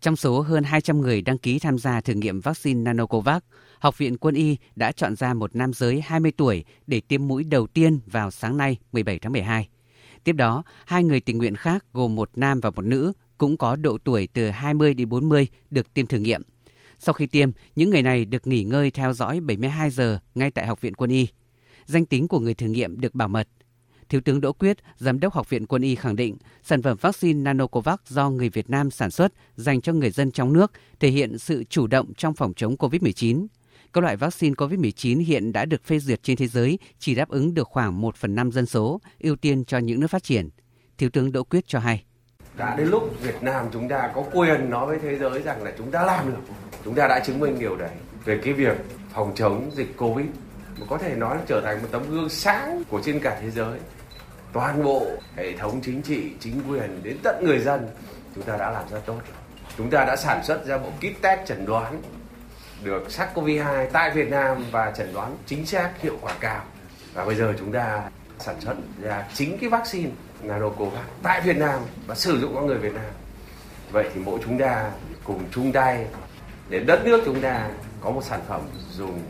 [0.00, 3.42] Trong số hơn 200 người đăng ký tham gia thử nghiệm vaccine Nanocovax,
[3.78, 7.44] Học viện Quân y đã chọn ra một nam giới 20 tuổi để tiêm mũi
[7.44, 9.68] đầu tiên vào sáng nay 17 tháng 12.
[10.24, 13.76] Tiếp đó, hai người tình nguyện khác gồm một nam và một nữ cũng có
[13.76, 16.42] độ tuổi từ 20 đến 40 được tiêm thử nghiệm.
[16.98, 20.66] Sau khi tiêm, những người này được nghỉ ngơi theo dõi 72 giờ ngay tại
[20.66, 21.28] Học viện Quân y.
[21.86, 23.48] Danh tính của người thử nghiệm được bảo mật.
[24.08, 27.40] Thiếu tướng Đỗ Quyết, Giám đốc Học viện Quân y khẳng định, sản phẩm vaccine
[27.40, 31.38] Nanocovax do người Việt Nam sản xuất dành cho người dân trong nước thể hiện
[31.38, 33.46] sự chủ động trong phòng chống COVID-19.
[33.92, 37.54] Các loại vaccine COVID-19 hiện đã được phê duyệt trên thế giới chỉ đáp ứng
[37.54, 40.48] được khoảng 1 phần 5 dân số, ưu tiên cho những nước phát triển.
[40.98, 42.04] Thiếu tướng Đỗ Quyết cho hay.
[42.56, 45.72] Đã đến lúc Việt Nam chúng ta có quyền nói với thế giới rằng là
[45.78, 46.54] chúng ta làm được.
[46.84, 47.90] Chúng ta đã chứng minh điều đấy
[48.24, 48.76] về cái việc
[49.14, 50.26] phòng chống dịch Covid
[50.80, 53.50] mà có thể nói là trở thành một tấm gương sáng của trên cả thế
[53.50, 53.78] giới.
[54.52, 57.88] Toàn bộ hệ thống chính trị, chính quyền đến tận người dân
[58.34, 59.36] chúng ta đã làm rất tốt rồi.
[59.76, 62.02] Chúng ta đã sản xuất ra bộ kit test chẩn đoán
[62.84, 66.64] được SARS-CoV-2 tại Việt Nam và chẩn đoán chính xác hiệu quả cao.
[67.14, 68.02] Và bây giờ chúng ta
[68.38, 70.10] sản xuất ra chính cái vaccine
[70.42, 73.10] Nanocovax tại Việt Nam và sử dụng cho người Việt Nam.
[73.92, 74.90] Vậy thì mỗi chúng ta
[75.24, 76.06] cùng chung tay
[76.68, 77.68] để đất nước chúng ta
[78.00, 79.22] có một sản phẩm dùng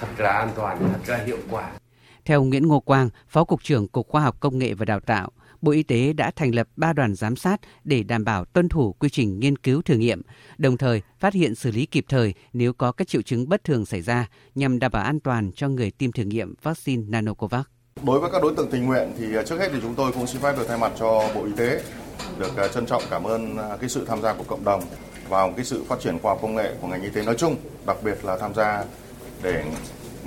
[0.00, 1.70] thật là an toàn, thật là hiệu quả.
[2.24, 5.30] Theo Nguyễn Ngô Quang, Phó Cục trưởng Cục Khoa học Công nghệ và Đào tạo,
[5.62, 8.92] Bộ Y tế đã thành lập 3 đoàn giám sát để đảm bảo tuân thủ
[8.92, 10.22] quy trình nghiên cứu thử nghiệm,
[10.58, 13.86] đồng thời phát hiện xử lý kịp thời nếu có các triệu chứng bất thường
[13.86, 17.64] xảy ra nhằm đảm bảo an toàn cho người tiêm thử nghiệm vaccine Nanocovax.
[18.02, 20.42] Đối với các đối tượng tình nguyện thì trước hết thì chúng tôi cũng xin
[20.42, 21.82] phép được thay mặt cho Bộ Y tế
[22.38, 24.82] được à, trân trọng cảm ơn à, cái sự tham gia của cộng đồng
[25.28, 27.56] vào cái sự phát triển khoa học công nghệ của ngành y tế nói chung,
[27.86, 28.84] đặc biệt là tham gia
[29.42, 29.64] để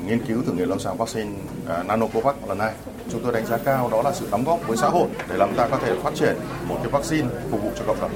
[0.07, 2.73] nghiên cứu thử nghiệm lâm sàng vaccine uh, Nanocovax lần này.
[3.11, 5.55] Chúng tôi đánh giá cao đó là sự đóng góp với xã hội để làm
[5.55, 6.35] ta có thể phát triển
[6.67, 8.11] một cái vaccine phục vụ cho cộng đồng.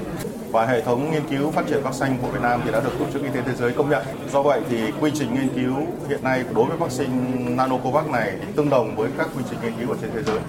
[0.50, 3.06] Và hệ thống nghiên cứu phát triển vaccine của Việt Nam thì đã được Tổ
[3.12, 4.06] chức Y tế Thế giới công nhận.
[4.32, 5.76] Do vậy thì quy trình nghiên cứu
[6.08, 7.14] hiện nay đối với vaccine
[7.50, 10.40] Nanocovax này tương đồng với các quy trình nghiên cứu ở trên thế giới.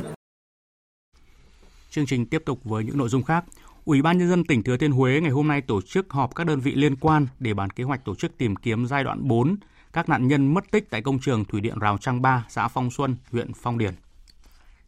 [1.90, 3.46] Chương trình tiếp tục với những nội dung khác.
[3.86, 6.48] Ủy ban nhân dân tỉnh Thừa Thiên Huế ngày hôm nay tổ chức họp các
[6.48, 9.56] đơn vị liên quan để bàn kế hoạch tổ chức tìm kiếm giai đoạn 4
[9.94, 12.92] các nạn nhân mất tích tại công trường thủy điện Rào Trăng Ba, xã Phong
[12.92, 13.94] Xuân, huyện Phong Điền.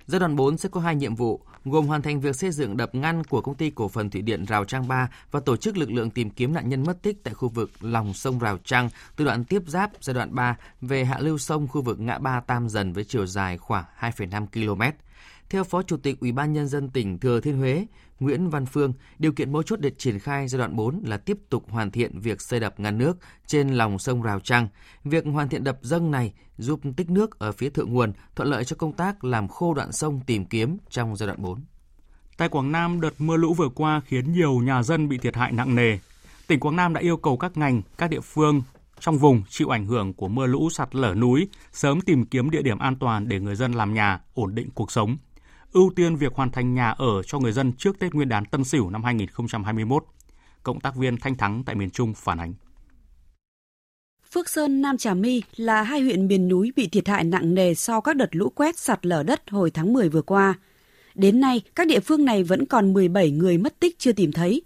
[0.08, 2.96] Giai đoạn 4 sẽ có hai nhiệm vụ, gồm hoàn thành việc xây dựng đập
[2.96, 5.92] ngăn của công ty cổ phần thủy điện Rào Trang 3 và tổ chức lực
[5.92, 9.26] lượng tìm kiếm nạn nhân mất tích tại khu vực lòng sông Rào Trang từ
[9.26, 12.70] đoạn tiếp giáp giai đoạn 3 về hạ lưu sông khu vực ngã ba Tam
[12.70, 14.82] Dần với chiều dài khoảng 2,5 km.
[15.54, 17.86] Theo Phó Chủ tịch Ủy ban nhân dân tỉnh Thừa Thiên Huế,
[18.20, 21.38] Nguyễn Văn Phương, điều kiện mấu chốt để triển khai giai đoạn 4 là tiếp
[21.50, 24.68] tục hoàn thiện việc xây đập ngăn nước trên lòng sông Rào Trăng.
[25.04, 28.66] Việc hoàn thiện đập dâng này giúp tích nước ở phía thượng nguồn, thuận lợi
[28.66, 31.60] cho công tác làm khô đoạn sông tìm kiếm trong giai đoạn 4.
[32.38, 35.52] Tại Quảng Nam, đợt mưa lũ vừa qua khiến nhiều nhà dân bị thiệt hại
[35.52, 35.98] nặng nề.
[36.48, 38.62] Tỉnh Quảng Nam đã yêu cầu các ngành, các địa phương
[39.00, 42.62] trong vùng chịu ảnh hưởng của mưa lũ sạt lở núi sớm tìm kiếm địa
[42.62, 45.18] điểm an toàn để người dân làm nhà, ổn định cuộc sống
[45.74, 48.64] ưu tiên việc hoàn thành nhà ở cho người dân trước Tết Nguyên đán Tân
[48.64, 50.06] Sửu năm 2021.
[50.64, 52.54] Cộng tác viên Thanh Thắng tại miền Trung phản ánh.
[54.34, 57.74] Phước Sơn, Nam Trà My là hai huyện miền núi bị thiệt hại nặng nề
[57.74, 60.54] sau các đợt lũ quét sạt lở đất hồi tháng 10 vừa qua.
[61.16, 64.62] Đến nay, các địa phương này vẫn còn 17 người mất tích chưa tìm thấy.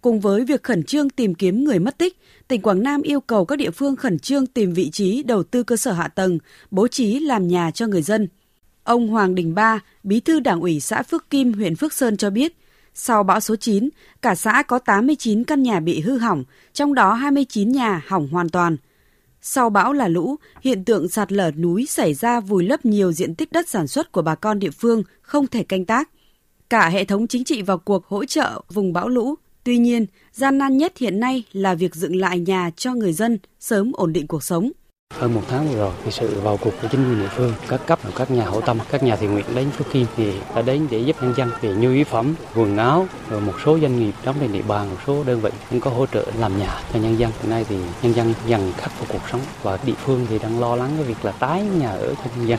[0.00, 3.44] Cùng với việc khẩn trương tìm kiếm người mất tích, tỉnh Quảng Nam yêu cầu
[3.44, 6.38] các địa phương khẩn trương tìm vị trí đầu tư cơ sở hạ tầng,
[6.70, 8.28] bố trí làm nhà cho người dân.
[8.84, 12.30] Ông Hoàng Đình Ba, bí thư đảng ủy xã Phước Kim, huyện Phước Sơn cho
[12.30, 12.56] biết,
[12.94, 13.88] sau bão số 9,
[14.22, 18.48] cả xã có 89 căn nhà bị hư hỏng, trong đó 29 nhà hỏng hoàn
[18.48, 18.76] toàn.
[19.42, 23.34] Sau bão là lũ, hiện tượng sạt lở núi xảy ra vùi lấp nhiều diện
[23.34, 26.10] tích đất sản xuất của bà con địa phương không thể canh tác.
[26.70, 29.34] Cả hệ thống chính trị vào cuộc hỗ trợ vùng bão lũ.
[29.64, 33.38] Tuy nhiên, gian nan nhất hiện nay là việc dựng lại nhà cho người dân
[33.60, 34.70] sớm ổn định cuộc sống.
[35.18, 37.86] Hơn một tháng vừa rồi, thì sự vào cuộc của chính quyền địa phương, các
[37.86, 40.86] cấp, các nhà hảo tâm, các nhà thiện nguyện đến Phước Kim thì đã đến
[40.90, 44.14] để giúp nhân dân về nhu yếu phẩm, quần áo, rồi một số doanh nghiệp
[44.24, 46.98] đóng trên địa bàn, một số đơn vị cũng có hỗ trợ làm nhà cho
[46.98, 47.30] nhân dân.
[47.42, 50.60] Hiện nay thì nhân dân dần khắc phục cuộc sống và địa phương thì đang
[50.60, 52.58] lo lắng cái việc là tái nhà ở cho nhân dân.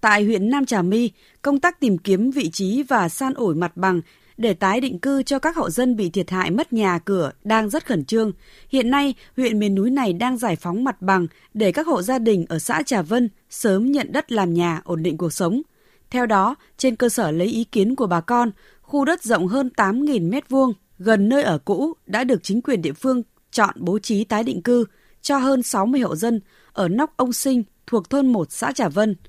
[0.00, 1.10] Tại huyện Nam Trà My,
[1.42, 4.00] công tác tìm kiếm vị trí và san ủi mặt bằng
[4.36, 7.70] để tái định cư cho các hộ dân bị thiệt hại mất nhà cửa đang
[7.70, 8.32] rất khẩn trương.
[8.68, 12.18] Hiện nay, huyện miền núi này đang giải phóng mặt bằng để các hộ gia
[12.18, 15.62] đình ở xã Trà Vân sớm nhận đất làm nhà ổn định cuộc sống.
[16.10, 18.50] Theo đó, trên cơ sở lấy ý kiến của bà con,
[18.82, 22.92] khu đất rộng hơn 8.000 m2 gần nơi ở cũ đã được chính quyền địa
[22.92, 24.84] phương chọn bố trí tái định cư
[25.22, 26.40] cho hơn 60 hộ dân
[26.72, 29.14] ở nóc ông Sinh thuộc thôn 1 xã Trà Vân–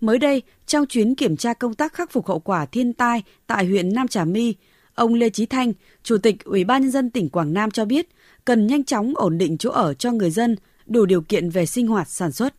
[0.00, 3.66] Mới đây, trong chuyến kiểm tra công tác khắc phục hậu quả thiên tai tại
[3.66, 4.54] huyện Nam Trà My,
[4.94, 8.08] ông Lê Chí Thanh, Chủ tịch Ủy ban nhân dân tỉnh Quảng Nam cho biết,
[8.44, 10.56] cần nhanh chóng ổn định chỗ ở cho người dân,
[10.86, 12.54] đủ điều kiện về sinh hoạt sản xuất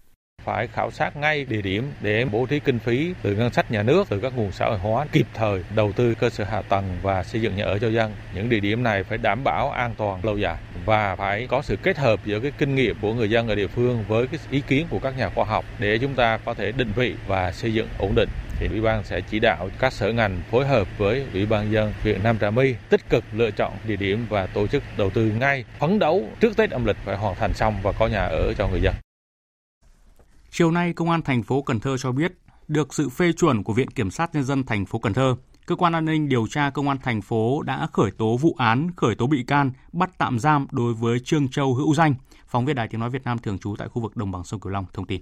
[0.47, 3.83] phải khảo sát ngay địa điểm để bố trí kinh phí từ ngân sách nhà
[3.83, 6.83] nước, từ các nguồn xã hội hóa kịp thời đầu tư cơ sở hạ tầng
[7.01, 8.11] và xây dựng nhà ở cho dân.
[8.33, 11.75] Những địa điểm này phải đảm bảo an toàn lâu dài và phải có sự
[11.83, 14.61] kết hợp giữa cái kinh nghiệm của người dân ở địa phương với cái ý
[14.67, 17.73] kiến của các nhà khoa học để chúng ta có thể định vị và xây
[17.73, 18.29] dựng ổn định
[18.59, 21.93] thì ủy ban sẽ chỉ đạo các sở ngành phối hợp với ủy ban dân
[22.03, 25.31] huyện Nam Trà My tích cực lựa chọn địa điểm và tổ chức đầu tư
[25.39, 28.53] ngay phấn đấu trước Tết âm lịch phải hoàn thành xong và có nhà ở
[28.53, 28.93] cho người dân.
[30.51, 32.33] Chiều nay, Công an thành phố Cần Thơ cho biết,
[32.67, 35.35] được sự phê chuẩn của Viện Kiểm sát Nhân dân thành phố Cần Thơ,
[35.67, 38.91] Cơ quan an ninh điều tra Công an thành phố đã khởi tố vụ án,
[38.95, 42.15] khởi tố bị can, bắt tạm giam đối với Trương Châu Hữu Danh,
[42.47, 44.59] phóng viên Đài Tiếng Nói Việt Nam thường trú tại khu vực Đồng bằng sông
[44.59, 45.21] Cửu Long thông tin.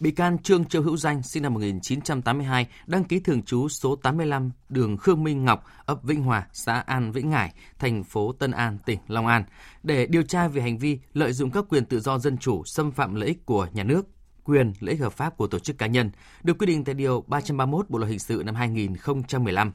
[0.00, 4.50] Bị can Trương Châu Hữu Danh, sinh năm 1982, đăng ký thường trú số 85
[4.68, 8.78] đường Khương Minh Ngọc, ấp Vĩnh Hòa, xã An Vĩnh Ngải, thành phố Tân An,
[8.86, 9.44] tỉnh Long An,
[9.82, 12.92] để điều tra về hành vi lợi dụng các quyền tự do dân chủ, xâm
[12.92, 14.06] phạm lợi ích của nhà nước,
[14.46, 16.10] quyền lợi ích hợp pháp của tổ chức cá nhân,
[16.42, 19.72] được quy định tại điều 331 Bộ luật hình sự năm 2015.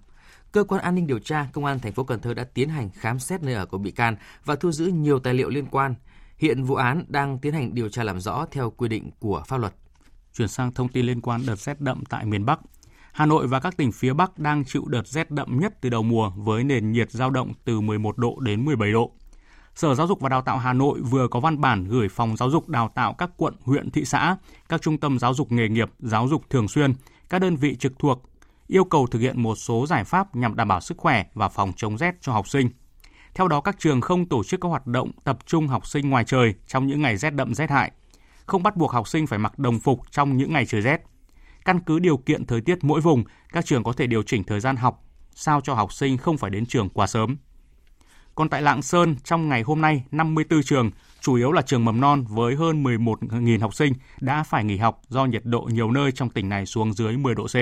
[0.51, 2.89] Cơ quan an ninh điều tra Công an thành phố Cần Thơ đã tiến hành
[2.89, 5.95] khám xét nơi ở của bị can và thu giữ nhiều tài liệu liên quan.
[6.37, 9.57] Hiện vụ án đang tiến hành điều tra làm rõ theo quy định của pháp
[9.57, 9.73] luật.
[10.33, 12.59] Chuyển sang thông tin liên quan đợt rét đậm tại miền Bắc.
[13.11, 16.03] Hà Nội và các tỉnh phía Bắc đang chịu đợt rét đậm nhất từ đầu
[16.03, 19.11] mùa với nền nhiệt giao động từ 11 độ đến 17 độ.
[19.81, 22.49] Sở Giáo dục và Đào tạo Hà Nội vừa có văn bản gửi Phòng Giáo
[22.49, 24.35] dục Đào tạo các quận, huyện, thị xã,
[24.69, 26.93] các trung tâm giáo dục nghề nghiệp, giáo dục thường xuyên,
[27.29, 28.29] các đơn vị trực thuộc
[28.67, 31.71] yêu cầu thực hiện một số giải pháp nhằm đảm bảo sức khỏe và phòng
[31.75, 32.69] chống rét cho học sinh.
[33.33, 36.23] Theo đó, các trường không tổ chức các hoạt động tập trung học sinh ngoài
[36.23, 37.91] trời trong những ngày rét đậm rét hại,
[38.45, 41.01] không bắt buộc học sinh phải mặc đồng phục trong những ngày trời rét.
[41.65, 44.59] Căn cứ điều kiện thời tiết mỗi vùng, các trường có thể điều chỉnh thời
[44.59, 45.03] gian học
[45.35, 47.37] sao cho học sinh không phải đến trường quá sớm.
[48.35, 50.91] Còn tại Lạng Sơn, trong ngày hôm nay, 54 trường,
[51.21, 55.01] chủ yếu là trường mầm non với hơn 11.000 học sinh đã phải nghỉ học
[55.07, 57.55] do nhiệt độ nhiều nơi trong tỉnh này xuống dưới 10 độ C.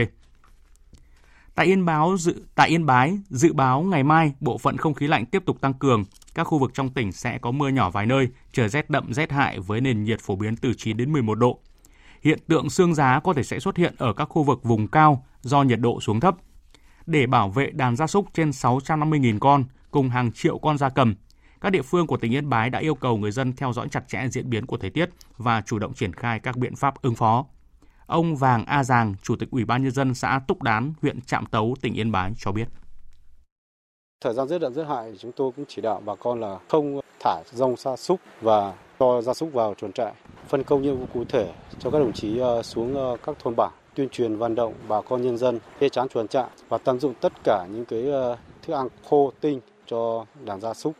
[1.55, 5.07] Tại Yên Báo dự tại Yên Bái, dự báo ngày mai bộ phận không khí
[5.07, 6.03] lạnh tiếp tục tăng cường,
[6.35, 9.31] các khu vực trong tỉnh sẽ có mưa nhỏ vài nơi, trời rét đậm rét
[9.31, 11.59] hại với nền nhiệt phổ biến từ 9 đến 11 độ.
[12.21, 15.25] Hiện tượng sương giá có thể sẽ xuất hiện ở các khu vực vùng cao
[15.41, 16.35] do nhiệt độ xuống thấp.
[17.05, 21.15] Để bảo vệ đàn gia súc trên 650.000 con, cùng hàng triệu con gia cầm.
[21.61, 24.07] Các địa phương của tỉnh Yên Bái đã yêu cầu người dân theo dõi chặt
[24.07, 27.15] chẽ diễn biến của thời tiết và chủ động triển khai các biện pháp ứng
[27.15, 27.45] phó.
[28.05, 31.45] Ông Vàng A Giàng, Chủ tịch Ủy ban nhân dân xã Túc Đán, huyện Trạm
[31.45, 32.67] Tấu, tỉnh Yên Bái cho biết.
[34.21, 36.99] Thời gian rét đậm rét hại chúng tôi cũng chỉ đạo bà con là không
[37.19, 40.13] thả rong gia súc và cho gia súc vào chuồng trại,
[40.47, 43.55] phân công nhiệm vụ cụ thể cho các đồng chí ờ, xuống ờ, các thôn
[43.55, 46.99] bản tuyên truyền vận động bà con nhân dân phê chán chuồng trại và tận
[46.99, 49.59] dụng tất cả những cái ờ, thức ăn khô tinh
[49.89, 50.95] cho đàn gia súc.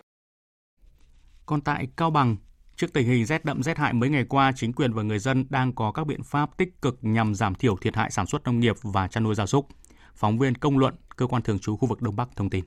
[1.46, 2.38] Còn tại Cao Bằng,
[2.76, 5.46] trước tình hình rét đậm rét hại mấy ngày qua, chính quyền và người dân
[5.50, 8.60] đang có các biện pháp tích cực nhằm giảm thiểu thiệt hại sản xuất nông
[8.60, 9.68] nghiệp và chăn nuôi gia súc.
[10.16, 12.66] Phóng viên Công luận, cơ quan thường trú khu vực Đông Bắc thông tin.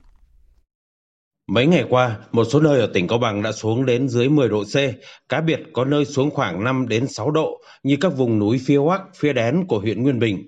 [1.47, 4.49] Mấy ngày qua, một số nơi ở tỉnh Cao Bằng đã xuống đến dưới 10
[4.49, 4.75] độ C,
[5.29, 8.77] cá biệt có nơi xuống khoảng 5 đến 6 độ như các vùng núi phía
[8.77, 10.47] Hoắc, phía Đén của huyện Nguyên Bình.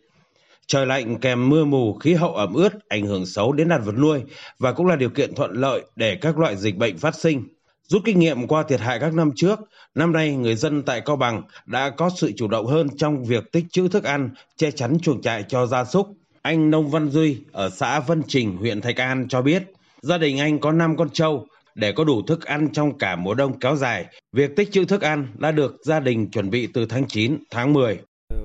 [0.68, 3.95] Trời lạnh kèm mưa mù, khí hậu ẩm ướt ảnh hưởng xấu đến đàn vật
[3.97, 4.22] nuôi
[4.59, 7.43] và cũng là điều kiện thuận lợi để các loại dịch bệnh phát sinh.
[7.88, 9.59] Rút kinh nghiệm qua thiệt hại các năm trước,
[9.95, 13.51] năm nay người dân tại Cao Bằng đã có sự chủ động hơn trong việc
[13.51, 16.07] tích trữ thức ăn, che chắn chuồng trại cho gia súc.
[16.41, 19.63] Anh Nông Văn Duy ở xã Vân Trình, huyện Thạch An cho biết,
[20.01, 23.34] gia đình anh có 5 con trâu để có đủ thức ăn trong cả mùa
[23.34, 24.05] đông kéo dài.
[24.34, 27.74] Việc tích trữ thức ăn đã được gia đình chuẩn bị từ tháng 9, tháng
[27.74, 27.99] 10.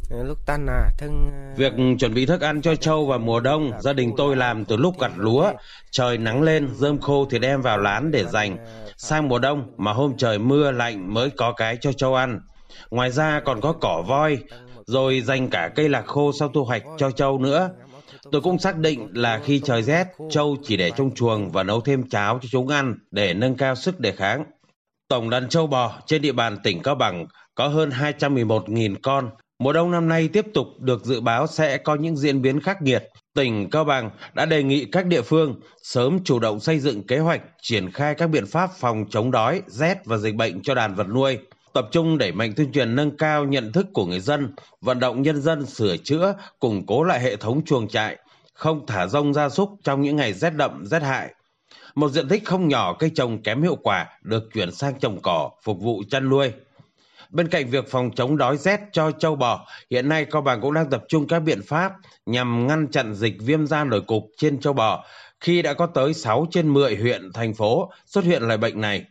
[1.58, 4.78] Việc chuẩn bị thức ăn cho trâu vào mùa đông, gia đình tôi làm từ
[4.78, 5.52] lúc gặt lúa,
[5.92, 8.58] trời nắng lên, rơm khô thì đem vào lán để dành.
[8.98, 12.40] Sang mùa đông mà hôm trời mưa lạnh mới có cái cho trâu ăn.
[12.92, 14.38] Ngoài ra còn có cỏ voi,
[14.86, 17.70] rồi dành cả cây lạc khô sau thu hoạch cho trâu nữa.
[18.32, 21.82] Tôi cũng xác định là khi trời rét, trâu chỉ để trong chuồng và nấu
[21.82, 24.44] thêm cháo cho chúng ăn để nâng cao sức đề kháng.
[25.08, 29.30] Tổng đàn trâu bò trên địa bàn tỉnh Cao Bằng có hơn 211.000 con.
[29.60, 32.82] Mùa đông năm nay tiếp tục được dự báo sẽ có những diễn biến khắc
[32.82, 33.10] nghiệt.
[33.34, 37.20] Tỉnh Cao Bằng đã đề nghị các địa phương sớm chủ động xây dựng kế
[37.20, 40.96] hoạch triển khai các biện pháp phòng chống đói, rét và dịch bệnh cho đàn
[40.96, 41.38] vật nuôi
[41.78, 45.22] tập trung đẩy mạnh tuyên truyền nâng cao nhận thức của người dân, vận động
[45.22, 48.18] nhân dân sửa chữa, củng cố lại hệ thống chuồng trại,
[48.54, 51.34] không thả rông gia súc trong những ngày rét đậm, rét hại.
[51.96, 55.50] Một diện tích không nhỏ cây trồng kém hiệu quả được chuyển sang trồng cỏ
[55.64, 56.52] phục vụ chăn nuôi.
[57.30, 60.74] Bên cạnh việc phòng chống đói rét cho châu bò, hiện nay Cao Bằng cũng
[60.74, 61.92] đang tập trung các biện pháp
[62.26, 65.06] nhằm ngăn chặn dịch viêm da nổi cục trên châu bò
[65.40, 69.04] khi đã có tới 6 trên 10 huyện, thành phố xuất hiện loại bệnh này.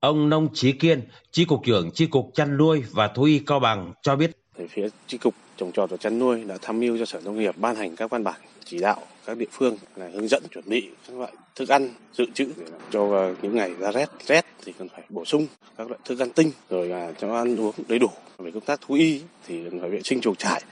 [0.00, 3.60] Ông Nông Chí Kiên, Chi cục trưởng Chi cục chăn nuôi và thú y Cao
[3.60, 4.30] Bằng cho biết.
[4.56, 7.38] Về phía Chi cục trồng trọt và chăn nuôi đã tham mưu cho Sở Nông
[7.38, 8.96] nghiệp ban hành các văn bản chỉ đạo
[9.26, 12.48] các địa phương là hướng dẫn, chuẩn bị các loại thức ăn, dự trữ
[12.90, 15.46] cho những ngày ra rét rét thì cần phải bổ sung
[15.76, 18.08] các loại thức ăn tinh rồi là cho ăn uống đầy đủ
[18.38, 20.62] về công tác thú y thì cần phải vệ sinh chuồng trại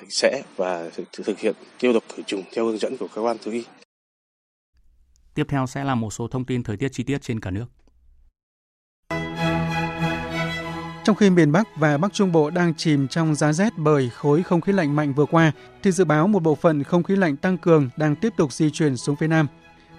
[0.00, 3.36] sạch sẽ và thực hiện tiêu độc khử trùng theo hướng dẫn của cơ quan
[3.38, 3.64] thú y.
[5.34, 7.66] Tiếp theo sẽ là một số thông tin thời tiết chi tiết trên cả nước.
[11.04, 14.42] Trong khi miền Bắc và Bắc Trung Bộ đang chìm trong giá rét bởi khối
[14.42, 15.52] không khí lạnh mạnh vừa qua,
[15.82, 18.70] thì dự báo một bộ phận không khí lạnh tăng cường đang tiếp tục di
[18.70, 19.46] chuyển xuống phía Nam.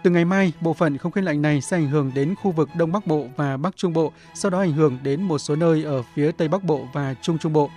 [0.04, 2.70] Từ ngày mai, bộ phận không khí lạnh này sẽ ảnh hưởng đến khu vực
[2.78, 5.84] Đông Bắc Bộ và Bắc Trung Bộ, sau đó ảnh hưởng đến một số nơi
[5.84, 7.70] ở phía Tây Bắc Bộ và Trung Trung Bộ.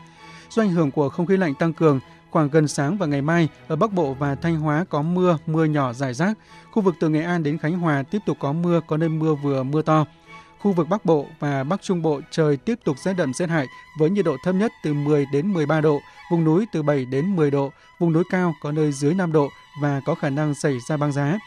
[0.50, 2.00] Do ảnh hưởng của không khí lạnh tăng cường,
[2.30, 5.64] khoảng gần sáng và ngày mai, ở Bắc Bộ và Thanh Hóa có mưa, mưa
[5.64, 6.38] nhỏ rải rác.
[6.72, 9.34] Khu vực từ Nghệ An đến Khánh Hòa tiếp tục có mưa, có nơi mưa
[9.34, 10.06] vừa, mưa to.
[10.58, 13.66] Khu vực Bắc Bộ và Bắc Trung Bộ trời tiếp tục rét đậm rét hại
[13.98, 16.00] với nhiệt độ thấp nhất từ 10 đến 13 độ,
[16.30, 19.48] vùng núi từ 7 đến 10 độ, vùng núi cao có nơi dưới 5 độ
[19.82, 21.38] và có khả năng xảy ra băng giá.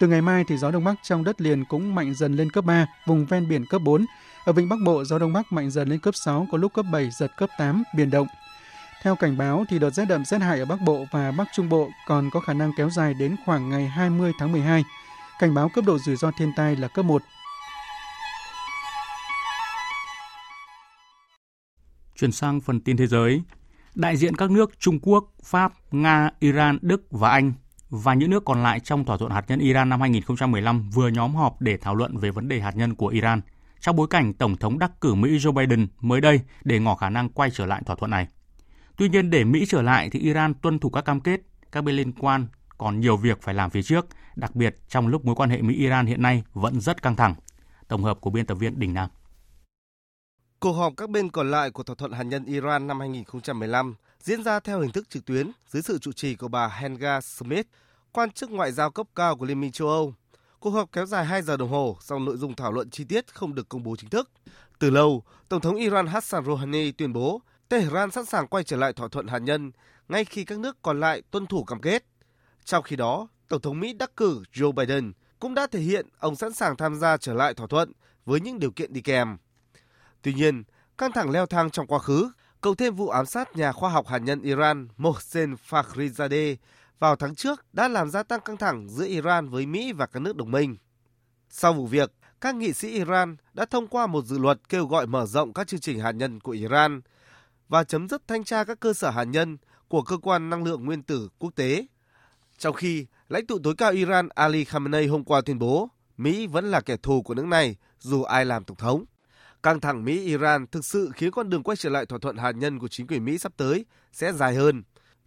[0.00, 2.64] Từ ngày mai thì gió đông bắc trong đất liền cũng mạnh dần lên cấp
[2.64, 4.06] 3, vùng ven biển cấp 4.
[4.44, 6.86] Ở vịnh Bắc Bộ gió đông bắc mạnh dần lên cấp 6, có lúc cấp
[6.92, 8.26] 7 giật cấp 8, biển động.
[9.02, 11.68] Theo cảnh báo thì đợt rét đậm rét hại ở Bắc Bộ và Bắc Trung
[11.68, 14.84] Bộ còn có khả năng kéo dài đến khoảng ngày 20 tháng 12.
[15.38, 17.22] Cảnh báo cấp độ rủi ro thiên tai là cấp 1.
[22.16, 23.42] Chuyển sang phần tin thế giới,
[23.94, 27.52] đại diện các nước Trung Quốc, Pháp, Nga, Iran, Đức và Anh
[27.90, 31.34] và những nước còn lại trong thỏa thuận hạt nhân Iran năm 2015 vừa nhóm
[31.34, 33.40] họp để thảo luận về vấn đề hạt nhân của Iran,
[33.80, 37.10] trong bối cảnh Tổng thống đắc cử Mỹ Joe Biden mới đây để ngỏ khả
[37.10, 38.26] năng quay trở lại thỏa thuận này.
[38.96, 41.40] Tuy nhiên, để Mỹ trở lại thì Iran tuân thủ các cam kết,
[41.72, 42.46] các bên liên quan
[42.78, 44.06] còn nhiều việc phải làm phía trước,
[44.36, 47.34] đặc biệt trong lúc mối quan hệ Mỹ-Iran hiện nay vẫn rất căng thẳng.
[47.88, 49.10] Tổng hợp của biên tập viên Đình Nam.
[50.60, 54.42] Cuộc họp các bên còn lại của thỏa thuận hạt nhân Iran năm 2015 diễn
[54.42, 57.66] ra theo hình thức trực tuyến dưới sự chủ trì của bà Helga Smith,
[58.12, 60.14] quan chức ngoại giao cấp cao của Liên minh châu Âu.
[60.60, 63.34] Cuộc họp kéo dài 2 giờ đồng hồ, song nội dung thảo luận chi tiết
[63.34, 64.30] không được công bố chính thức.
[64.78, 68.92] Từ lâu, Tổng thống Iran Hassan Rouhani tuyên bố Tehran sẵn sàng quay trở lại
[68.92, 69.72] thỏa thuận hạt nhân
[70.08, 72.04] ngay khi các nước còn lại tuân thủ cam kết.
[72.64, 76.36] Trong khi đó, Tổng thống Mỹ đắc cử Joe Biden cũng đã thể hiện ông
[76.36, 77.92] sẵn sàng tham gia trở lại thỏa thuận
[78.24, 79.36] với những điều kiện đi kèm.
[80.26, 80.62] Tuy nhiên,
[80.98, 84.06] căng thẳng leo thang trong quá khứ, cộng thêm vụ ám sát nhà khoa học
[84.06, 86.56] hạt nhân Iran Mohsen Fakhrizadeh
[86.98, 90.20] vào tháng trước đã làm gia tăng căng thẳng giữa Iran với Mỹ và các
[90.20, 90.76] nước đồng minh.
[91.50, 95.06] Sau vụ việc, các nghị sĩ Iran đã thông qua một dự luật kêu gọi
[95.06, 97.00] mở rộng các chương trình hạt nhân của Iran
[97.68, 99.56] và chấm dứt thanh tra các cơ sở hạt nhân
[99.88, 101.86] của cơ quan năng lượng nguyên tử quốc tế.
[102.58, 106.70] Trong khi lãnh tụ tối cao Iran Ali Khamenei hôm qua tuyên bố Mỹ vẫn
[106.70, 109.04] là kẻ thù của nước này dù ai làm tổng thống.
[109.66, 112.78] Căng thẳng Mỹ-Iran thực sự khiến con đường quay trở lại thỏa thuận hạt nhân
[112.78, 114.82] của chính quyền Mỹ sắp tới sẽ dài hơn.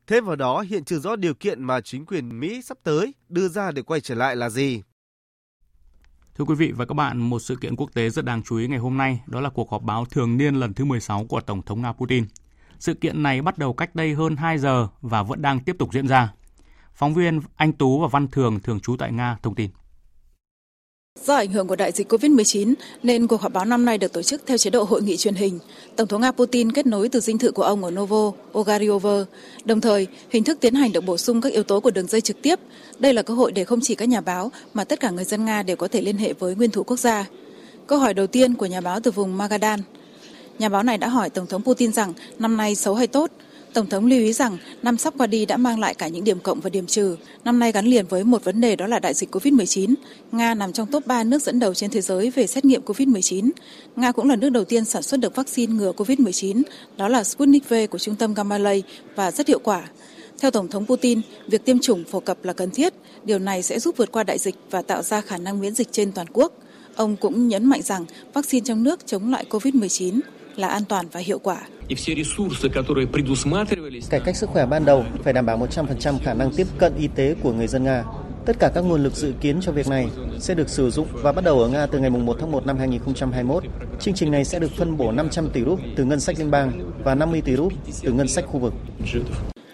[0.07, 3.47] Thêm vào đó, hiện chưa rõ điều kiện mà chính quyền Mỹ sắp tới đưa
[3.47, 4.81] ra để quay trở lại là gì.
[6.35, 8.67] Thưa quý vị và các bạn, một sự kiện quốc tế rất đáng chú ý
[8.67, 11.61] ngày hôm nay đó là cuộc họp báo thường niên lần thứ 16 của Tổng
[11.61, 12.25] thống Nga Putin.
[12.79, 15.93] Sự kiện này bắt đầu cách đây hơn 2 giờ và vẫn đang tiếp tục
[15.93, 16.33] diễn ra.
[16.93, 19.69] Phóng viên Anh Tú và Văn Thường thường trú tại Nga thông tin.
[21.15, 24.21] Do ảnh hưởng của đại dịch COVID-19 nên cuộc họp báo năm nay được tổ
[24.21, 25.59] chức theo chế độ hội nghị truyền hình.
[25.95, 29.25] Tổng thống Nga Putin kết nối từ dinh thự của ông ở Novo, Ogariovo.
[29.65, 32.21] Đồng thời, hình thức tiến hành được bổ sung các yếu tố của đường dây
[32.21, 32.59] trực tiếp.
[32.99, 35.45] Đây là cơ hội để không chỉ các nhà báo mà tất cả người dân
[35.45, 37.25] Nga đều có thể liên hệ với nguyên thủ quốc gia.
[37.87, 39.79] Câu hỏi đầu tiên của nhà báo từ vùng Magadan.
[40.59, 43.31] Nhà báo này đã hỏi Tổng thống Putin rằng năm nay xấu hay tốt–
[43.73, 46.39] Tổng thống lưu ý rằng năm sắp qua đi đã mang lại cả những điểm
[46.39, 47.15] cộng và điểm trừ.
[47.43, 49.93] Năm nay gắn liền với một vấn đề đó là đại dịch COVID-19.
[50.31, 53.49] Nga nằm trong top 3 nước dẫn đầu trên thế giới về xét nghiệm COVID-19.
[53.95, 56.61] Nga cũng là nước đầu tiên sản xuất được vaccine ngừa COVID-19,
[56.97, 58.81] đó là Sputnik V của trung tâm Gamaleya
[59.15, 59.83] và rất hiệu quả.
[60.39, 62.93] Theo Tổng thống Putin, việc tiêm chủng phổ cập là cần thiết.
[63.23, 65.87] Điều này sẽ giúp vượt qua đại dịch và tạo ra khả năng miễn dịch
[65.91, 66.53] trên toàn quốc.
[66.95, 70.19] Ông cũng nhấn mạnh rằng vaccine trong nước chống lại COVID-19
[70.59, 71.61] là an toàn và hiệu quả.
[74.09, 77.07] Cải cách sức khỏe ban đầu phải đảm bảo 100% khả năng tiếp cận y
[77.07, 78.03] tế của người dân Nga.
[78.45, 80.07] Tất cả các nguồn lực dự kiến cho việc này
[80.39, 82.77] sẽ được sử dụng và bắt đầu ở Nga từ ngày 1 tháng 1 năm
[82.77, 83.63] 2021.
[83.99, 86.91] Chương trình này sẽ được phân bổ 500 tỷ rúp từ ngân sách liên bang
[87.03, 88.73] và 50 tỷ rúp từ ngân sách khu vực.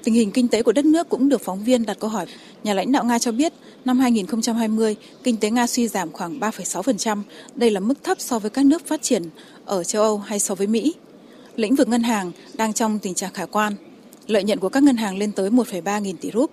[0.03, 2.25] Tình hình kinh tế của đất nước cũng được phóng viên đặt câu hỏi.
[2.63, 3.53] Nhà lãnh đạo Nga cho biết
[3.85, 7.21] năm 2020, kinh tế Nga suy giảm khoảng 3,6%.
[7.55, 9.23] Đây là mức thấp so với các nước phát triển
[9.65, 10.95] ở châu Âu hay so với Mỹ.
[11.55, 13.73] Lĩnh vực ngân hàng đang trong tình trạng khả quan.
[14.27, 16.51] Lợi nhuận của các ngân hàng lên tới 1,3 nghìn tỷ rúp.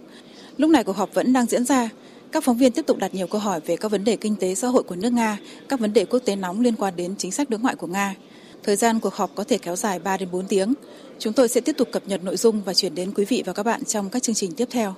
[0.56, 1.90] Lúc này cuộc họp vẫn đang diễn ra.
[2.32, 4.54] Các phóng viên tiếp tục đặt nhiều câu hỏi về các vấn đề kinh tế
[4.54, 5.38] xã hội của nước Nga,
[5.68, 8.14] các vấn đề quốc tế nóng liên quan đến chính sách đối ngoại của Nga.
[8.62, 10.74] Thời gian cuộc họp có thể kéo dài 3 đến 4 tiếng.
[11.18, 13.52] Chúng tôi sẽ tiếp tục cập nhật nội dung và chuyển đến quý vị và
[13.52, 14.94] các bạn trong các chương trình tiếp theo.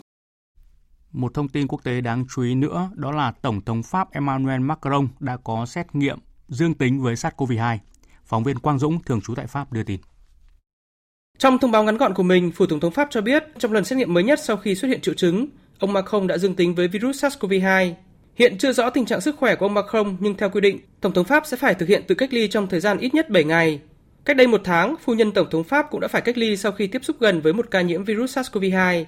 [1.13, 4.61] Một thông tin quốc tế đáng chú ý nữa đó là Tổng thống Pháp Emmanuel
[4.61, 7.79] Macron đã có xét nghiệm dương tính với SARS-CoV-2.
[8.25, 10.01] Phóng viên Quang Dũng, thường trú tại Pháp đưa tin.
[11.39, 13.85] Trong thông báo ngắn gọn của mình, Phủ Tổng thống Pháp cho biết trong lần
[13.85, 15.47] xét nghiệm mới nhất sau khi xuất hiện triệu chứng,
[15.79, 17.93] ông Macron đã dương tính với virus SARS-CoV-2.
[18.35, 21.13] Hiện chưa rõ tình trạng sức khỏe của ông Macron nhưng theo quy định, Tổng
[21.13, 23.45] thống Pháp sẽ phải thực hiện tự cách ly trong thời gian ít nhất 7
[23.45, 23.81] ngày.
[24.25, 26.73] Cách đây một tháng, phu nhân Tổng thống Pháp cũng đã phải cách ly sau
[26.73, 29.05] khi tiếp xúc gần với một ca nhiễm virus SARS-CoV-2.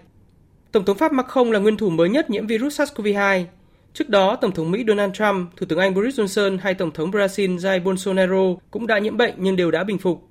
[0.73, 3.45] Tổng thống Pháp Macron là nguyên thủ mới nhất nhiễm virus SARS-CoV-2.
[3.99, 7.11] Trước đó, Tổng thống Mỹ Donald Trump, Thủ tướng Anh Boris Johnson hay Tổng thống
[7.11, 10.29] Brazil Jair Bolsonaro cũng đã nhiễm bệnh nhưng đều đã bình phục.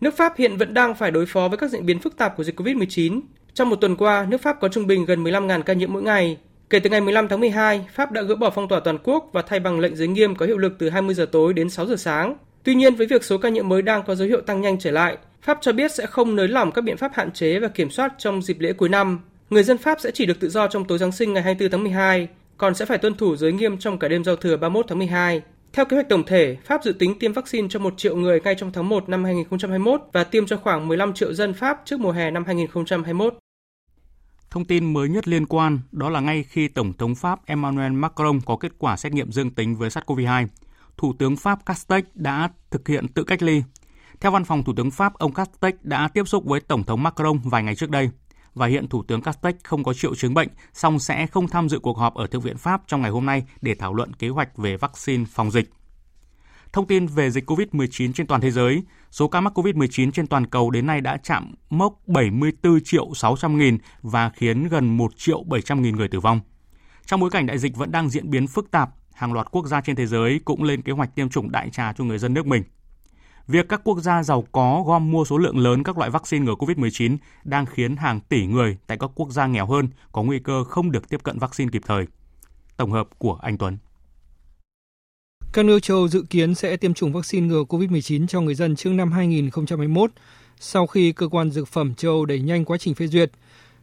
[0.00, 2.44] Nước Pháp hiện vẫn đang phải đối phó với các diễn biến phức tạp của
[2.44, 3.20] dịch COVID-19.
[3.54, 6.38] Trong một tuần qua, nước Pháp có trung bình gần 15.000 ca nhiễm mỗi ngày.
[6.70, 9.42] Kể từ ngày 15 tháng 12, Pháp đã gỡ bỏ phong tỏa toàn quốc và
[9.42, 11.96] thay bằng lệnh giới nghiêm có hiệu lực từ 20 giờ tối đến 6 giờ
[11.96, 12.36] sáng.
[12.62, 14.90] Tuy nhiên, với việc số ca nhiễm mới đang có dấu hiệu tăng nhanh trở
[14.90, 17.90] lại, Pháp cho biết sẽ không nới lỏng các biện pháp hạn chế và kiểm
[17.90, 19.20] soát trong dịp lễ cuối năm.
[19.50, 21.82] Người dân Pháp sẽ chỉ được tự do trong tối Giáng sinh ngày 24 tháng
[21.82, 24.98] 12, còn sẽ phải tuân thủ giới nghiêm trong cả đêm giao thừa 31 tháng
[24.98, 25.42] 12.
[25.72, 28.54] Theo kế hoạch tổng thể, Pháp dự tính tiêm vaccine cho 1 triệu người ngay
[28.54, 32.12] trong tháng 1 năm 2021 và tiêm cho khoảng 15 triệu dân Pháp trước mùa
[32.12, 33.34] hè năm 2021.
[34.50, 38.40] Thông tin mới nhất liên quan đó là ngay khi Tổng thống Pháp Emmanuel Macron
[38.46, 40.46] có kết quả xét nghiệm dương tính với SARS-CoV-2,
[40.96, 43.62] Thủ tướng Pháp Castex đã thực hiện tự cách ly.
[44.20, 47.38] Theo văn phòng Thủ tướng Pháp, ông Castex đã tiếp xúc với Tổng thống Macron
[47.44, 48.10] vài ngày trước đây
[48.56, 51.78] và hiện Thủ tướng Castex không có triệu chứng bệnh, song sẽ không tham dự
[51.78, 54.56] cuộc họp ở Thượng viện Pháp trong ngày hôm nay để thảo luận kế hoạch
[54.56, 55.70] về vaccine phòng dịch.
[56.72, 60.46] Thông tin về dịch COVID-19 trên toàn thế giới, số ca mắc COVID-19 trên toàn
[60.46, 65.42] cầu đến nay đã chạm mốc 74 triệu 600 nghìn và khiến gần 1 triệu
[65.42, 66.40] 700 nghìn người tử vong.
[67.06, 69.80] Trong bối cảnh đại dịch vẫn đang diễn biến phức tạp, hàng loạt quốc gia
[69.80, 72.46] trên thế giới cũng lên kế hoạch tiêm chủng đại trà cho người dân nước
[72.46, 72.62] mình.
[73.48, 76.54] Việc các quốc gia giàu có gom mua số lượng lớn các loại vaccine ngừa
[76.54, 80.64] COVID-19 đang khiến hàng tỷ người tại các quốc gia nghèo hơn có nguy cơ
[80.64, 82.06] không được tiếp cận vaccine kịp thời.
[82.76, 83.76] Tổng hợp của anh Tuấn.
[85.52, 88.76] Các nước châu Âu dự kiến sẽ tiêm chủng vaccine ngừa COVID-19 cho người dân
[88.76, 90.10] trước năm 2021
[90.60, 93.30] sau khi cơ quan dược phẩm châu Âu đẩy nhanh quá trình phê duyệt.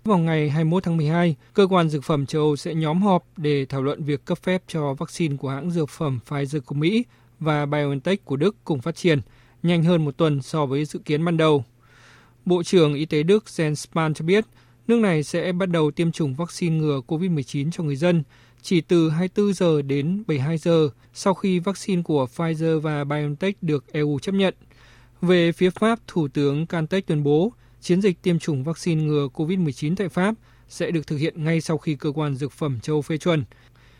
[0.04, 3.66] Vào ngày 21 tháng 12, cơ quan dược phẩm châu Âu sẽ nhóm họp để
[3.66, 7.06] thảo luận việc cấp phép cho vaccine của hãng dược phẩm Pfizer của Mỹ
[7.40, 9.22] và BioNTech của Đức cùng phát triển,
[9.64, 11.64] nhanh hơn một tuần so với dự kiến ban đầu.
[12.46, 14.46] Bộ trưởng Y tế Đức Jens Spahn cho biết,
[14.88, 18.24] nước này sẽ bắt đầu tiêm chủng vaccine ngừa COVID-19 cho người dân
[18.62, 23.86] chỉ từ 24 giờ đến 72 giờ sau khi vaccine của Pfizer và BioNTech được
[23.92, 24.54] EU chấp nhận.
[25.22, 29.96] Về phía Pháp, Thủ tướng Cantech tuyên bố chiến dịch tiêm chủng vaccine ngừa COVID-19
[29.96, 30.36] tại Pháp
[30.70, 33.44] sẽ được thực hiện ngay sau khi cơ quan dược phẩm châu phê chuẩn.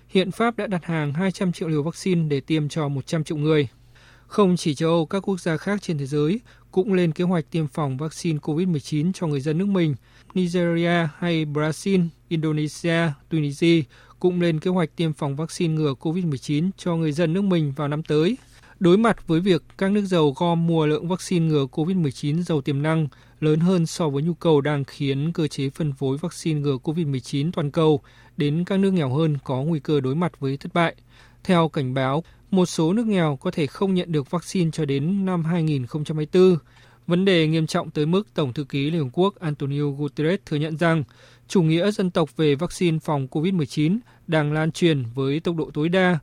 [0.08, 3.68] Hiện Pháp đã đặt hàng 200 triệu liều vaccine để tiêm cho 100 triệu người.
[4.34, 6.40] Không chỉ châu Âu, các quốc gia khác trên thế giới
[6.72, 9.96] cũng lên kế hoạch tiêm phòng vaccine COVID-19 cho người dân nước mình.
[10.34, 13.84] Nigeria hay Brazil, Indonesia, Tunisia
[14.20, 17.88] cũng lên kế hoạch tiêm phòng vaccine ngừa COVID-19 cho người dân nước mình vào
[17.88, 18.38] năm tới.
[18.80, 22.82] Đối mặt với việc các nước giàu gom mua lượng vaccine ngừa COVID-19 giàu tiềm
[22.82, 23.08] năng
[23.40, 27.52] lớn hơn so với nhu cầu đang khiến cơ chế phân phối vaccine ngừa COVID-19
[27.52, 28.02] toàn cầu
[28.38, 30.96] đến các nước nghèo hơn có nguy cơ đối mặt với thất bại.
[31.44, 35.26] Theo cảnh báo, một số nước nghèo có thể không nhận được vaccine cho đến
[35.26, 36.58] năm 2024.
[37.08, 40.58] Vấn đề nghiêm trọng tới mức Tổng thư ký Liên Hợp Quốc Antonio Guterres thừa
[40.58, 41.04] nhận rằng
[41.48, 45.90] chủ nghĩa dân tộc về vaccine phòng COVID-19 đang lan truyền với tốc độ tối
[45.90, 46.20] đa.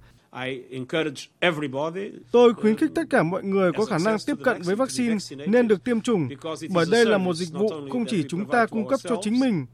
[2.30, 5.16] Tôi khuyến khích tất cả mọi người có khả năng tiếp cận với vaccine
[5.46, 6.28] nên được tiêm chủng,
[6.74, 9.66] bởi đây là một dịch vụ không chỉ chúng ta cung cấp cho chính mình,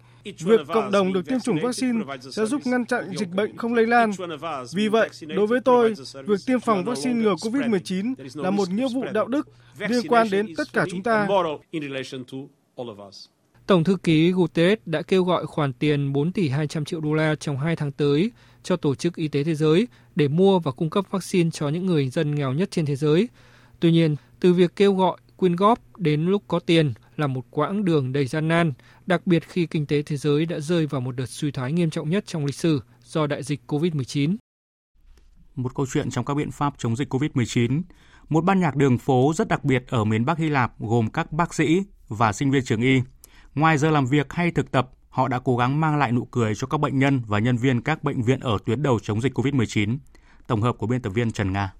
[0.44, 3.86] Việc cộng đồng được tiêm chủng vaccine sẽ giúp ngăn chặn dịch bệnh không lây
[3.86, 4.10] lan.
[4.74, 5.94] Vì vậy, đối với tôi,
[6.26, 9.48] việc tiêm phòng vaccine ngừa COVID-19 là một nghĩa vụ đạo đức
[9.78, 11.28] liên quan đến tất cả chúng ta.
[13.66, 17.34] Tổng thư ký Guterres đã kêu gọi khoản tiền 4 tỷ 200 triệu đô la
[17.34, 18.30] trong 2 tháng tới
[18.62, 21.86] cho Tổ chức Y tế Thế giới để mua và cung cấp vaccine cho những
[21.86, 23.28] người dân nghèo nhất trên thế giới.
[23.80, 27.84] Tuy nhiên, từ việc kêu gọi quyên góp đến lúc có tiền là một quãng
[27.84, 28.72] đường đầy gian nan,
[29.06, 31.90] đặc biệt khi kinh tế thế giới đã rơi vào một đợt suy thoái nghiêm
[31.90, 34.36] trọng nhất trong lịch sử do đại dịch COVID-19.
[35.54, 37.82] Một câu chuyện trong các biện pháp chống dịch COVID-19,
[38.28, 41.32] một ban nhạc đường phố rất đặc biệt ở miền Bắc Hy Lạp gồm các
[41.32, 43.00] bác sĩ và sinh viên trường y.
[43.54, 46.54] Ngoài giờ làm việc hay thực tập, họ đã cố gắng mang lại nụ cười
[46.54, 49.38] cho các bệnh nhân và nhân viên các bệnh viện ở tuyến đầu chống dịch
[49.38, 49.98] COVID-19.
[50.46, 51.72] Tổng hợp của biên tập viên Trần Nga.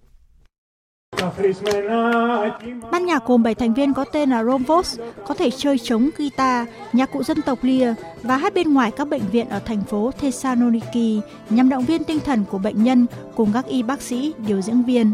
[2.90, 6.68] Ban nhạc gồm 7 thành viên có tên là Romvos, có thể chơi trống guitar,
[6.92, 10.10] nhạc cụ dân tộc Lia và hát bên ngoài các bệnh viện ở thành phố
[10.20, 13.06] Thessaloniki nhằm động viên tinh thần của bệnh nhân
[13.36, 15.12] cùng các y bác sĩ, điều dưỡng viên.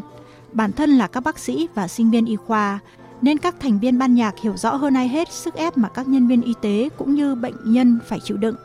[0.53, 2.78] Bản thân là các bác sĩ và sinh viên y khoa,
[3.22, 6.09] nên các thành viên ban nhạc hiểu rõ hơn ai hết sức ép mà các
[6.09, 8.57] nhân viên y tế cũng như bệnh nhân phải chịu đựng.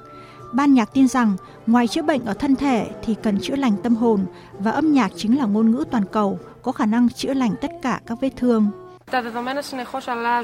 [0.54, 1.36] Ban nhạc tin rằng
[1.68, 4.26] ngoài chữa bệnh ở thân thể thì cần chữa lành tâm hồn
[4.60, 7.72] và âm nhạc chính là ngôn ngữ toàn cầu, có khả năng chữa lành tất
[7.82, 8.72] cả các vết thương.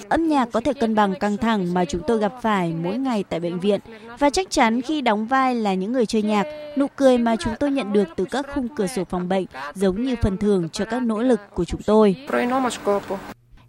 [0.09, 3.23] Âm nhạc có thể cân bằng căng thẳng mà chúng tôi gặp phải mỗi ngày
[3.29, 3.79] tại bệnh viện
[4.19, 6.45] và chắc chắn khi đóng vai là những người chơi nhạc,
[6.77, 9.45] nụ cười mà chúng tôi nhận được từ các khung cửa sổ phòng bệnh
[9.75, 12.15] giống như phần thưởng cho các nỗ lực của chúng tôi.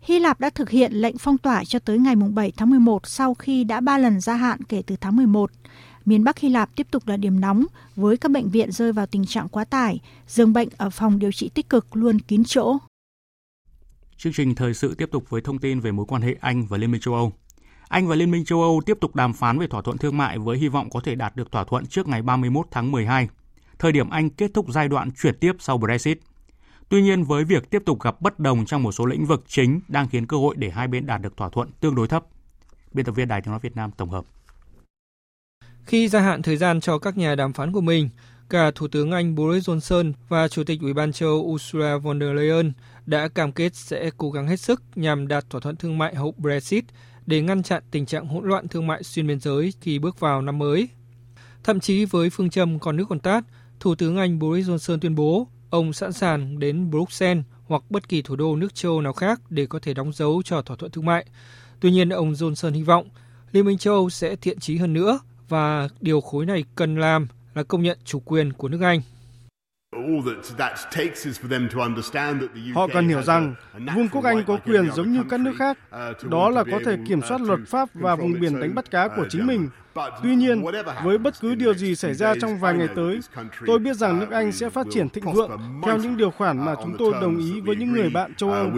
[0.01, 3.35] Hy Lạp đã thực hiện lệnh phong tỏa cho tới ngày 7 tháng 11 sau
[3.35, 5.51] khi đã 3 lần gia hạn kể từ tháng 11
[6.05, 9.07] miền Bắc Hy Lạp tiếp tục là điểm nóng với các bệnh viện rơi vào
[9.07, 12.77] tình trạng quá tải, giường bệnh ở phòng điều trị tích cực luôn kín chỗ.
[14.17, 16.77] Chương trình thời sự tiếp tục với thông tin về mối quan hệ Anh và
[16.77, 17.33] Liên minh châu Âu.
[17.89, 20.39] Anh và Liên minh châu Âu tiếp tục đàm phán về thỏa thuận thương mại
[20.39, 23.29] với hy vọng có thể đạt được thỏa thuận trước ngày 31 tháng 12,
[23.79, 26.19] thời điểm Anh kết thúc giai đoạn chuyển tiếp sau Brexit.
[26.89, 29.81] Tuy nhiên, với việc tiếp tục gặp bất đồng trong một số lĩnh vực chính
[29.89, 32.25] đang khiến cơ hội để hai bên đạt được thỏa thuận tương đối thấp.
[32.93, 34.25] Biên tập viên Đài tiếng nói Việt Nam tổng hợp.
[35.87, 38.09] Khi gia hạn thời gian cho các nhà đàm phán của mình,
[38.49, 42.37] cả Thủ tướng Anh Boris Johnson và Chủ tịch Ủy ban châu Ursula von der
[42.37, 42.73] Leyen
[43.07, 46.35] đã cam kết sẽ cố gắng hết sức nhằm đạt thỏa thuận thương mại hậu
[46.39, 46.85] Brexit
[47.27, 50.43] để ngăn chặn tình trạng hỗn loạn thương mại xuyên biên giới khi bước vào
[50.43, 50.89] năm mới.
[51.65, 53.45] Thậm chí với phương châm còn nước còn tát,
[53.81, 58.23] Thủ tướng Anh Boris Johnson tuyên bố ông sẵn sàng đến Bruxelles hoặc bất kỳ
[58.23, 61.07] thủ đô nước châu nào khác để có thể đóng dấu cho thỏa thuận thương
[61.07, 61.27] mại.
[61.81, 63.09] Tuy nhiên, ông Johnson hy vọng
[63.53, 65.19] Liên minh châu Âu sẽ thiện trí hơn nữa
[65.49, 69.01] và điều khối này cần làm là công nhận chủ quyền của nước Anh.
[72.75, 73.55] Họ cần hiểu rằng
[73.95, 75.79] Vương quốc Anh có quyền giống như các nước khác,
[76.23, 79.27] đó là có thể kiểm soát luật pháp và vùng biển đánh bắt cá của
[79.31, 79.69] chính mình.
[80.23, 80.65] Tuy nhiên,
[81.05, 83.21] với bất cứ điều gì xảy ra trong vài ngày tới,
[83.67, 85.51] tôi biết rằng nước Anh sẽ phát triển thịnh vượng
[85.83, 88.71] theo những điều khoản mà chúng tôi đồng ý với những người bạn châu Âu.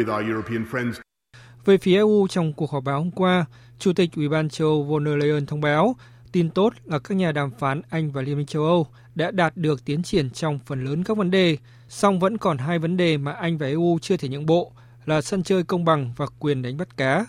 [1.64, 3.44] Về phía EU trong cuộc họp báo hôm qua,
[3.78, 5.96] Chủ tịch Ủy ban châu Âu von der Leyen thông báo
[6.36, 9.56] Tin tốt là các nhà đàm phán Anh và Liên minh châu Âu đã đạt
[9.56, 11.56] được tiến triển trong phần lớn các vấn đề,
[11.88, 14.72] song vẫn còn hai vấn đề mà Anh và EU chưa thể nhượng bộ
[15.06, 17.26] là sân chơi công bằng và quyền đánh bắt cá.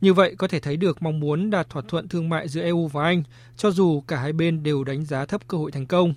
[0.00, 2.86] Như vậy có thể thấy được mong muốn đạt thỏa thuận thương mại giữa EU
[2.86, 3.22] và Anh,
[3.56, 6.14] cho dù cả hai bên đều đánh giá thấp cơ hội thành công.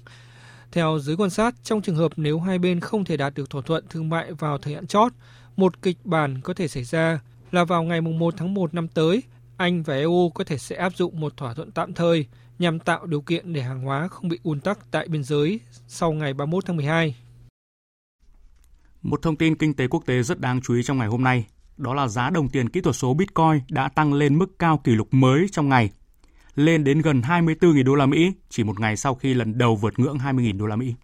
[0.72, 3.62] Theo giới quan sát, trong trường hợp nếu hai bên không thể đạt được thỏa
[3.62, 5.12] thuận thương mại vào thời hạn chót,
[5.56, 7.20] một kịch bản có thể xảy ra
[7.52, 9.24] là vào ngày 1 tháng 1 năm tới,
[9.62, 12.26] anh và EU có thể sẽ áp dụng một thỏa thuận tạm thời
[12.60, 16.12] nhằm tạo điều kiện để hàng hóa không bị ùn tắc tại biên giới sau
[16.12, 17.16] ngày 31 tháng 12.
[19.02, 21.46] Một thông tin kinh tế quốc tế rất đáng chú ý trong ngày hôm nay,
[21.78, 24.92] đó là giá đồng tiền kỹ thuật số Bitcoin đã tăng lên mức cao kỷ
[24.92, 25.90] lục mới trong ngày,
[26.56, 30.00] lên đến gần 24.000 đô la Mỹ chỉ một ngày sau khi lần đầu vượt
[30.00, 30.96] ngưỡng 20.000 đô la Mỹ.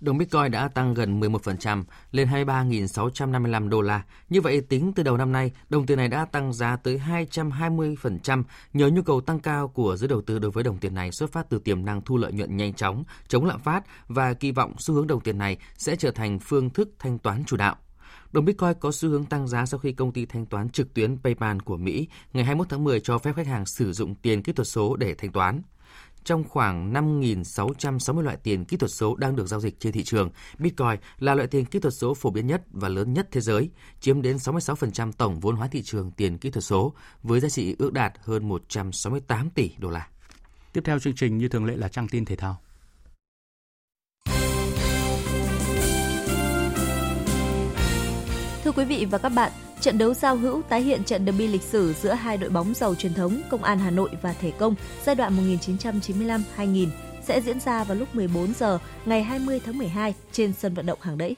[0.00, 1.82] Đồng Bitcoin đã tăng gần 11%
[2.12, 4.02] lên 23.655 đô la.
[4.28, 7.00] Như vậy, tính từ đầu năm nay, đồng tiền này đã tăng giá tới
[7.32, 8.42] 220%
[8.72, 11.32] nhờ nhu cầu tăng cao của giới đầu tư đối với đồng tiền này xuất
[11.32, 14.74] phát từ tiềm năng thu lợi nhuận nhanh chóng, chống lạm phát và kỳ vọng
[14.78, 17.76] xu hướng đồng tiền này sẽ trở thành phương thức thanh toán chủ đạo.
[18.32, 21.16] Đồng Bitcoin có xu hướng tăng giá sau khi công ty thanh toán trực tuyến
[21.22, 24.52] PayPal của Mỹ ngày 21 tháng 10 cho phép khách hàng sử dụng tiền kỹ
[24.52, 25.62] thuật số để thanh toán.
[26.24, 30.30] Trong khoảng 5.660 loại tiền kỹ thuật số đang được giao dịch trên thị trường,
[30.58, 33.70] Bitcoin là loại tiền kỹ thuật số phổ biến nhất và lớn nhất thế giới,
[34.00, 37.76] chiếm đến 66% tổng vốn hóa thị trường tiền kỹ thuật số, với giá trị
[37.78, 40.08] ước đạt hơn 168 tỷ đô la.
[40.72, 42.56] Tiếp theo chương trình như thường lệ là trang tin thể thao.
[48.64, 51.62] Thưa quý vị và các bạn, trận đấu giao hữu tái hiện trận derby lịch
[51.62, 54.74] sử giữa hai đội bóng giàu truyền thống Công an Hà Nội và Thể Công
[55.04, 55.56] giai đoạn
[56.56, 56.86] 1995-2000
[57.24, 60.98] sẽ diễn ra vào lúc 14 giờ ngày 20 tháng 12 trên sân vận động
[61.02, 61.36] Hàng Đẫy.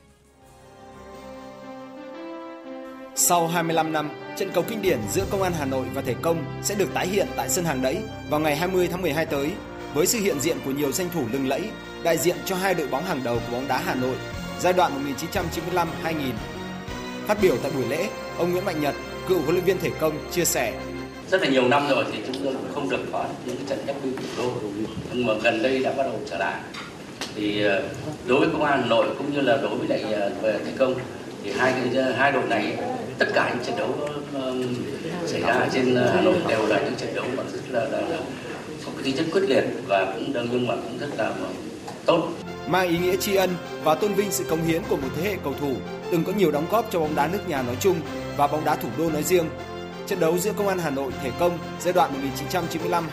[3.14, 6.44] Sau 25 năm, trận cầu kinh điển giữa Công an Hà Nội và Thể Công
[6.62, 7.98] sẽ được tái hiện tại sân Hàng Đẫy
[8.30, 9.52] vào ngày 20 tháng 12 tới
[9.94, 11.70] với sự hiện diện của nhiều danh thủ lừng lẫy
[12.02, 14.16] đại diện cho hai đội bóng hàng đầu của bóng đá Hà Nội
[14.60, 15.14] giai đoạn
[16.04, 16.32] 1995-2000
[17.26, 18.08] Phát biểu tại buổi lễ,
[18.38, 18.94] ông Nguyễn Mạnh Nhật,
[19.28, 20.72] cựu huấn luyện viên thể công chia sẻ.
[21.30, 23.96] Rất là nhiều năm rồi thì chúng tôi cũng không được có những trận ép
[24.02, 24.52] derby thủ đô
[25.12, 26.60] nhưng mà gần đây đã bắt đầu trở lại.
[27.34, 27.82] Thì ờ,
[28.26, 30.72] đối với công an Hà Nội cũng như là đối với lại ờ, về thể
[30.78, 30.94] công
[31.44, 31.72] thì hai
[32.16, 32.76] hai đội này
[33.18, 33.94] tất cả những trận đấu
[35.26, 38.16] xảy ra trên Hà Nội đều là những trận đấu mà rất là, là, là
[38.84, 41.32] có cái tính chất quyết liệt và cũng đơn nhưng mà cũng rất là
[42.06, 42.28] tốt.
[42.66, 43.50] Mang ý nghĩa tri ân
[43.84, 45.72] và tôn vinh sự cống hiến của một thế hệ cầu thủ
[46.12, 47.96] từng có nhiều đóng góp cho bóng đá nước nhà nói chung
[48.36, 49.48] và bóng đá thủ đô nói riêng.
[50.06, 52.10] Trận đấu giữa Công an Hà Nội thể công giai đoạn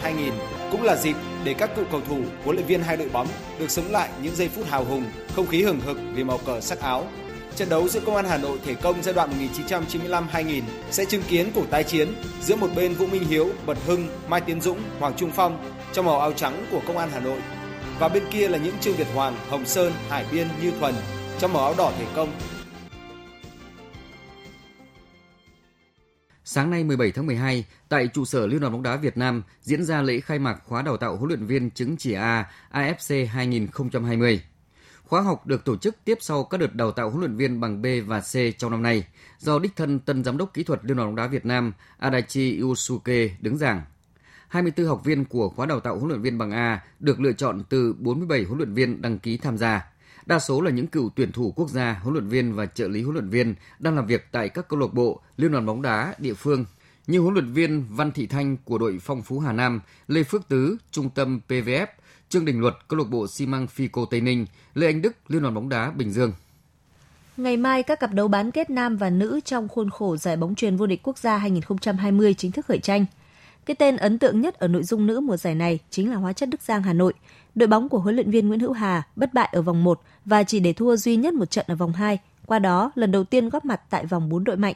[0.03, 0.31] 1995-2000
[0.71, 3.27] cũng là dịp để các cựu cầu thủ, huấn luyện viên hai đội bóng
[3.59, 5.05] được sống lại những giây phút hào hùng,
[5.35, 7.07] không khí hừng hực vì màu cờ sắc áo.
[7.55, 10.61] Trận đấu giữa Công an Hà Nội thể công giai đoạn 1995-2000
[10.91, 14.41] sẽ chứng kiến cuộc tái chiến giữa một bên Vũ Minh Hiếu, Bật Hưng, Mai
[14.41, 17.39] Tiến Dũng, Hoàng Trung Phong trong màu áo trắng của Công an Hà Nội
[17.99, 20.95] và bên kia là những Trương Việt Hoàng, Hồng Sơn, Hải Biên, Như Thuần
[21.39, 22.29] trong màu áo đỏ thể công
[26.51, 29.83] Sáng nay 17 tháng 12, tại trụ sở Liên đoàn bóng đá Việt Nam diễn
[29.83, 34.41] ra lễ khai mạc khóa đào tạo huấn luyện viên chứng chỉ A AFC 2020.
[35.03, 37.81] Khóa học được tổ chức tiếp sau các đợt đào tạo huấn luyện viên bằng
[37.81, 39.07] B và C trong năm nay,
[39.39, 42.59] do đích thân tân giám đốc kỹ thuật Liên đoàn bóng đá Việt Nam Adachi
[42.59, 43.81] Yusuke đứng giảng.
[44.47, 47.63] 24 học viên của khóa đào tạo huấn luyện viên bằng A được lựa chọn
[47.69, 49.85] từ 47 huấn luyện viên đăng ký tham gia.
[50.29, 53.03] Đa số là những cựu tuyển thủ quốc gia, huấn luyện viên và trợ lý
[53.03, 56.13] huấn luyện viên đang làm việc tại các câu lạc bộ, liên đoàn bóng đá
[56.17, 56.65] địa phương
[57.07, 60.47] như huấn luyện viên Văn Thị Thanh của đội Phong Phú Hà Nam, Lê Phước
[60.49, 61.87] Tứ, Trung tâm PVF,
[62.29, 65.41] Trương Đình Luật, câu lạc bộ xi măng Fico Tây Ninh, Lê Anh Đức, Liên
[65.41, 66.33] đoàn bóng đá Bình Dương.
[67.37, 70.55] Ngày mai, các cặp đấu bán kết nam và nữ trong khuôn khổ giải bóng
[70.55, 73.05] truyền vô địch quốc gia 2020 chính thức khởi tranh.
[73.65, 76.33] Cái tên ấn tượng nhất ở nội dung nữ mùa giải này chính là Hóa
[76.33, 77.13] chất Đức Giang Hà Nội.
[77.55, 80.43] Đội bóng của huấn luyện viên Nguyễn Hữu Hà bất bại ở vòng 1 và
[80.43, 83.49] chỉ để thua duy nhất một trận ở vòng 2, qua đó lần đầu tiên
[83.49, 84.75] góp mặt tại vòng 4 đội mạnh.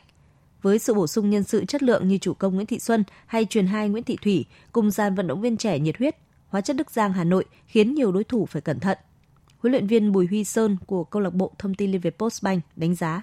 [0.61, 3.45] Với sự bổ sung nhân sự chất lượng như chủ công Nguyễn Thị Xuân hay
[3.45, 6.15] truyền hai Nguyễn Thị Thủy cùng dàn vận động viên trẻ nhiệt huyết,
[6.47, 8.97] Hóa chất Đức Giang Hà Nội khiến nhiều đối thủ phải cẩn thận.
[9.59, 12.63] Huấn luyện viên Bùi Huy Sơn của câu lạc bộ Thông tin Liên Việt Postbank
[12.75, 13.21] đánh giá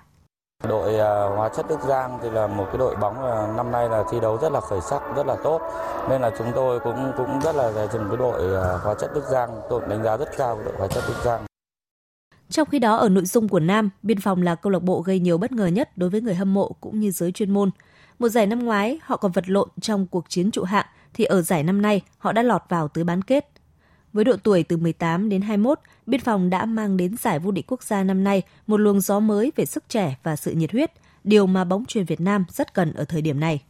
[0.69, 3.89] Đội à, Hóa chất Đức Giang thì là một cái đội bóng à, năm nay
[3.89, 5.61] là thi đấu rất là khởi sắc, rất là tốt.
[6.09, 9.25] Nên là chúng tôi cũng cũng rất là dừng cái đội à, Hóa chất Đức
[9.31, 11.45] Giang, tôi đánh giá rất cao đội Hóa chất Đức Giang.
[12.49, 15.21] Trong khi đó ở nội dung của nam, Biên phòng là câu lạc bộ gây
[15.21, 17.71] nhiều bất ngờ nhất đối với người hâm mộ cũng như giới chuyên môn.
[18.19, 21.43] Một giải năm ngoái họ còn vật lộn trong cuộc chiến trụ hạng thì ở
[21.43, 23.51] giải năm nay họ đã lọt vào tứ bán kết.
[24.13, 27.65] Với độ tuổi từ 18 đến 21, Biên phòng đã mang đến giải vô địch
[27.69, 30.93] quốc gia năm nay một luồng gió mới về sức trẻ và sự nhiệt huyết,
[31.25, 33.61] điều mà bóng truyền Việt Nam rất cần ở thời điểm này.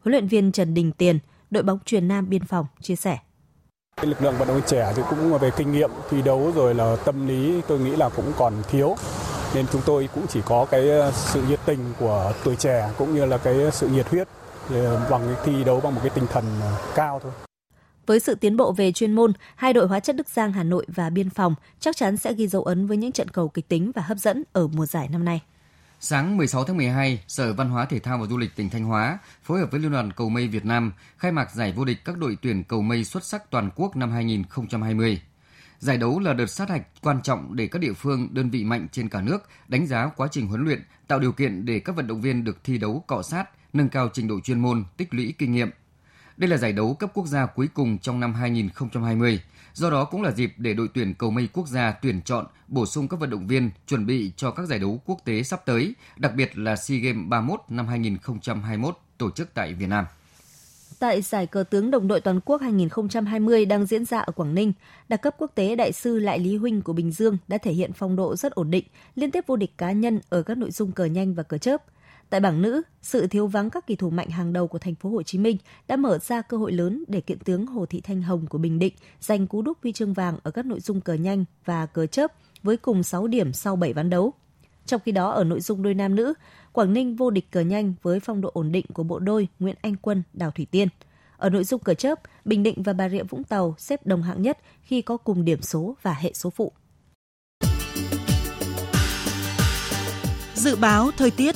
[0.00, 1.18] Huấn luyện viên Trần Đình Tiền,
[1.50, 3.18] đội bóng truyền Nam Biên phòng chia sẻ.
[4.02, 6.96] Lực lượng vận động viên trẻ thì cũng về kinh nghiệm thi đấu rồi là
[7.04, 8.96] tâm lý tôi nghĩ là cũng còn thiếu
[9.54, 13.14] nên chúng tôi cũng chỉ có cái ờ, sự nhiệt tình của tuổi trẻ cũng
[13.14, 14.28] như là cái sự nhiệt huyết
[14.70, 17.32] ờ, bằng cái thi đấu bằng một cái tinh thần ờ, cao thôi.
[18.06, 20.86] Với sự tiến bộ về chuyên môn, hai đội hóa chất Đức Giang Hà Nội
[20.88, 23.92] và Biên phòng chắc chắn sẽ ghi dấu ấn với những trận cầu kịch tính
[23.94, 25.40] và hấp dẫn ở mùa giải năm nay.
[26.00, 29.18] Sáng 16 tháng 12, Sở Văn hóa Thể thao và Du lịch tỉnh Thanh Hóa
[29.42, 32.18] phối hợp với Liên đoàn Cầu mây Việt Nam khai mạc giải vô địch các
[32.18, 35.20] đội tuyển cầu mây xuất sắc toàn quốc năm 2020.
[35.78, 38.86] Giải đấu là đợt sát hạch quan trọng để các địa phương, đơn vị mạnh
[38.92, 39.38] trên cả nước
[39.68, 42.64] đánh giá quá trình huấn luyện, tạo điều kiện để các vận động viên được
[42.64, 45.70] thi đấu cọ sát, nâng cao trình độ chuyên môn, tích lũy kinh nghiệm–
[46.36, 49.40] đây là giải đấu cấp quốc gia cuối cùng trong năm 2020.
[49.74, 52.86] Do đó cũng là dịp để đội tuyển cầu mây quốc gia tuyển chọn, bổ
[52.86, 55.94] sung các vận động viên chuẩn bị cho các giải đấu quốc tế sắp tới,
[56.16, 60.04] đặc biệt là SEA Games 31 năm 2021 tổ chức tại Việt Nam.
[60.98, 64.72] Tại giải cờ tướng đồng đội toàn quốc 2020 đang diễn ra ở Quảng Ninh,
[65.08, 67.92] đặc cấp quốc tế đại sư Lại Lý Huynh của Bình Dương đã thể hiện
[67.92, 70.92] phong độ rất ổn định, liên tiếp vô địch cá nhân ở các nội dung
[70.92, 71.84] cờ nhanh và cờ chớp.
[72.30, 75.10] Tại bảng nữ, sự thiếu vắng các kỳ thủ mạnh hàng đầu của thành phố
[75.10, 75.56] Hồ Chí Minh
[75.88, 78.78] đã mở ra cơ hội lớn để kiện tướng Hồ Thị Thanh Hồng của Bình
[78.78, 82.06] Định giành cú đúc huy chương vàng ở các nội dung cờ nhanh và cờ
[82.06, 84.32] chớp với cùng 6 điểm sau 7 ván đấu.
[84.86, 86.34] Trong khi đó ở nội dung đôi nam nữ,
[86.72, 89.76] Quảng Ninh vô địch cờ nhanh với phong độ ổn định của bộ đôi Nguyễn
[89.80, 90.88] Anh Quân, Đào Thủy Tiên.
[91.36, 94.42] Ở nội dung cờ chớp, Bình Định và Bà Rịa Vũng Tàu xếp đồng hạng
[94.42, 96.72] nhất khi có cùng điểm số và hệ số phụ.
[100.54, 101.54] Dự báo thời tiết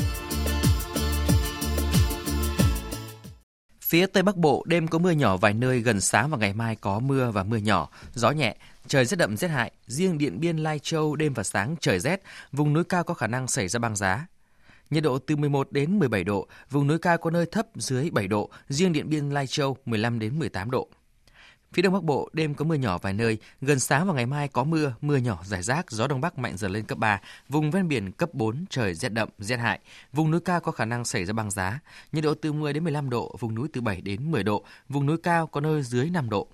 [3.89, 6.77] Phía Tây Bắc Bộ đêm có mưa nhỏ vài nơi, gần sáng và ngày mai
[6.77, 9.73] có mưa và mưa nhỏ, gió nhẹ, trời rét đậm rét hại.
[9.87, 12.23] Riêng Điện Biên, Lai Châu đêm và sáng trời rét,
[12.53, 14.27] vùng núi cao có khả năng xảy ra băng giá.
[14.91, 18.29] Nhiệt độ từ 11 đến 17 độ, vùng núi cao có nơi thấp dưới 7
[18.29, 20.89] độ, riêng Điện Biên, Lai Châu 15 đến 18 độ.
[21.79, 24.49] Phía Đông Bắc Bộ đêm có mưa nhỏ vài nơi, gần sáng và ngày mai
[24.49, 27.71] có mưa, mưa nhỏ rải rác, gió Đông Bắc mạnh dần lên cấp 3, vùng
[27.71, 29.79] ven biển cấp 4, trời rét đậm, rét hại.
[30.13, 31.81] Vùng núi cao có khả năng xảy ra băng giá,
[32.13, 35.07] nhiệt độ từ 10 đến 15 độ, vùng núi từ 7 đến 10 độ, vùng
[35.07, 36.49] núi cao có nơi dưới 5 độ.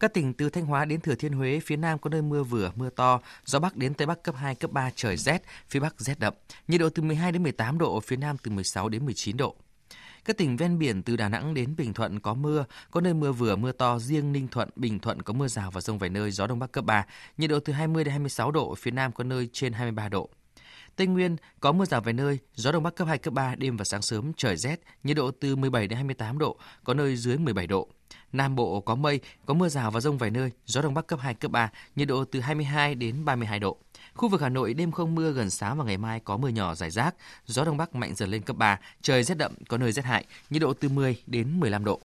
[0.00, 2.72] Các tỉnh từ Thanh Hóa đến Thừa Thiên Huế, phía Nam có nơi mưa vừa,
[2.76, 6.00] mưa to, gió Bắc đến Tây Bắc cấp 2, cấp 3, trời rét, phía Bắc
[6.00, 6.34] rét đậm,
[6.68, 9.56] nhiệt độ từ 12 đến 18 độ, phía Nam từ 16 đến 19 độ.
[10.24, 13.32] Các tỉnh ven biển từ Đà Nẵng đến Bình Thuận có mưa, có nơi mưa
[13.32, 16.30] vừa mưa to, riêng Ninh Thuận, Bình Thuận có mưa rào và rông vài nơi,
[16.30, 17.06] gió đông bắc cấp 3,
[17.38, 20.28] nhiệt độ từ 20 đến 26 độ, phía Nam có nơi trên 23 độ.
[20.96, 23.76] Tây Nguyên có mưa rào vài nơi, gió đông bắc cấp 2 cấp 3, đêm
[23.76, 27.38] và sáng sớm trời rét, nhiệt độ từ 17 đến 28 độ, có nơi dưới
[27.38, 27.88] 17 độ.
[28.32, 31.20] Nam Bộ có mây, có mưa rào và rông vài nơi, gió đông bắc cấp
[31.22, 33.78] 2 cấp 3, nhiệt độ từ 22 đến 32 độ.
[34.14, 36.74] Khu vực Hà Nội đêm không mưa, gần sáng và ngày mai có mưa nhỏ
[36.74, 37.14] rải rác,
[37.46, 40.24] gió đông bắc mạnh dần lên cấp 3, trời rét đậm, có nơi rét hại,
[40.50, 42.00] nhiệt độ từ 10 đến 15 độ.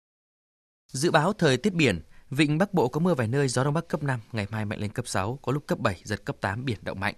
[0.93, 3.87] Dự báo thời tiết biển, Vịnh Bắc Bộ có mưa vài nơi, gió đông bắc
[3.87, 6.65] cấp 5, ngày mai mạnh lên cấp 6, có lúc cấp 7, giật cấp 8,
[6.65, 7.15] biển động mạnh.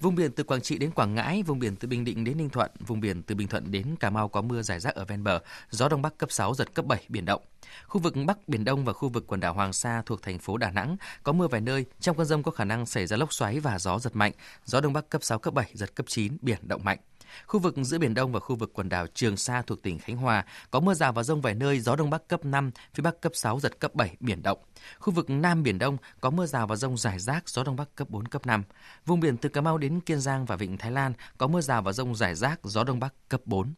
[0.00, 2.50] Vùng biển từ Quảng Trị đến Quảng Ngãi, vùng biển từ Bình Định đến Ninh
[2.50, 5.24] Thuận, vùng biển từ Bình Thuận đến Cà Mau có mưa rải rác ở ven
[5.24, 5.40] bờ,
[5.70, 7.42] gió đông bắc cấp 6 giật cấp 7 biển động.
[7.86, 10.56] Khu vực Bắc Biển Đông và khu vực quần đảo Hoàng Sa thuộc thành phố
[10.56, 13.32] Đà Nẵng có mưa vài nơi, trong cơn rông có khả năng xảy ra lốc
[13.32, 14.32] xoáy và gió giật mạnh,
[14.64, 16.98] gió đông bắc cấp 6 cấp 7 giật cấp 9 biển động mạnh.
[17.46, 20.16] Khu vực giữa Biển Đông và khu vực quần đảo Trường Sa thuộc tỉnh Khánh
[20.16, 23.20] Hòa có mưa rào và rông vài nơi, gió Đông Bắc cấp 5, phía Bắc
[23.20, 24.58] cấp 6, giật cấp 7, biển động.
[24.98, 27.94] Khu vực Nam Biển Đông có mưa rào và rông rải rác, gió Đông Bắc
[27.94, 28.62] cấp 4, cấp 5.
[29.06, 31.82] Vùng biển từ Cà Mau đến Kiên Giang và Vịnh Thái Lan có mưa rào
[31.82, 33.74] và rông rải rác, gió Đông Bắc cấp 4.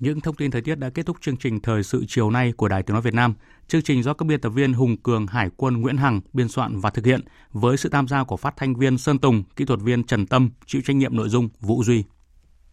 [0.00, 2.68] Những thông tin thời tiết đã kết thúc chương trình thời sự chiều nay của
[2.68, 3.34] Đài Tiếng nói Việt Nam.
[3.68, 6.80] Chương trình do các biên tập viên Hùng Cường, Hải quân Nguyễn Hằng biên soạn
[6.80, 7.20] và thực hiện
[7.52, 10.50] với sự tham gia của phát thanh viên Sơn Tùng, kỹ thuật viên Trần Tâm,
[10.66, 12.04] chịu trách nhiệm nội dung Vũ Duy.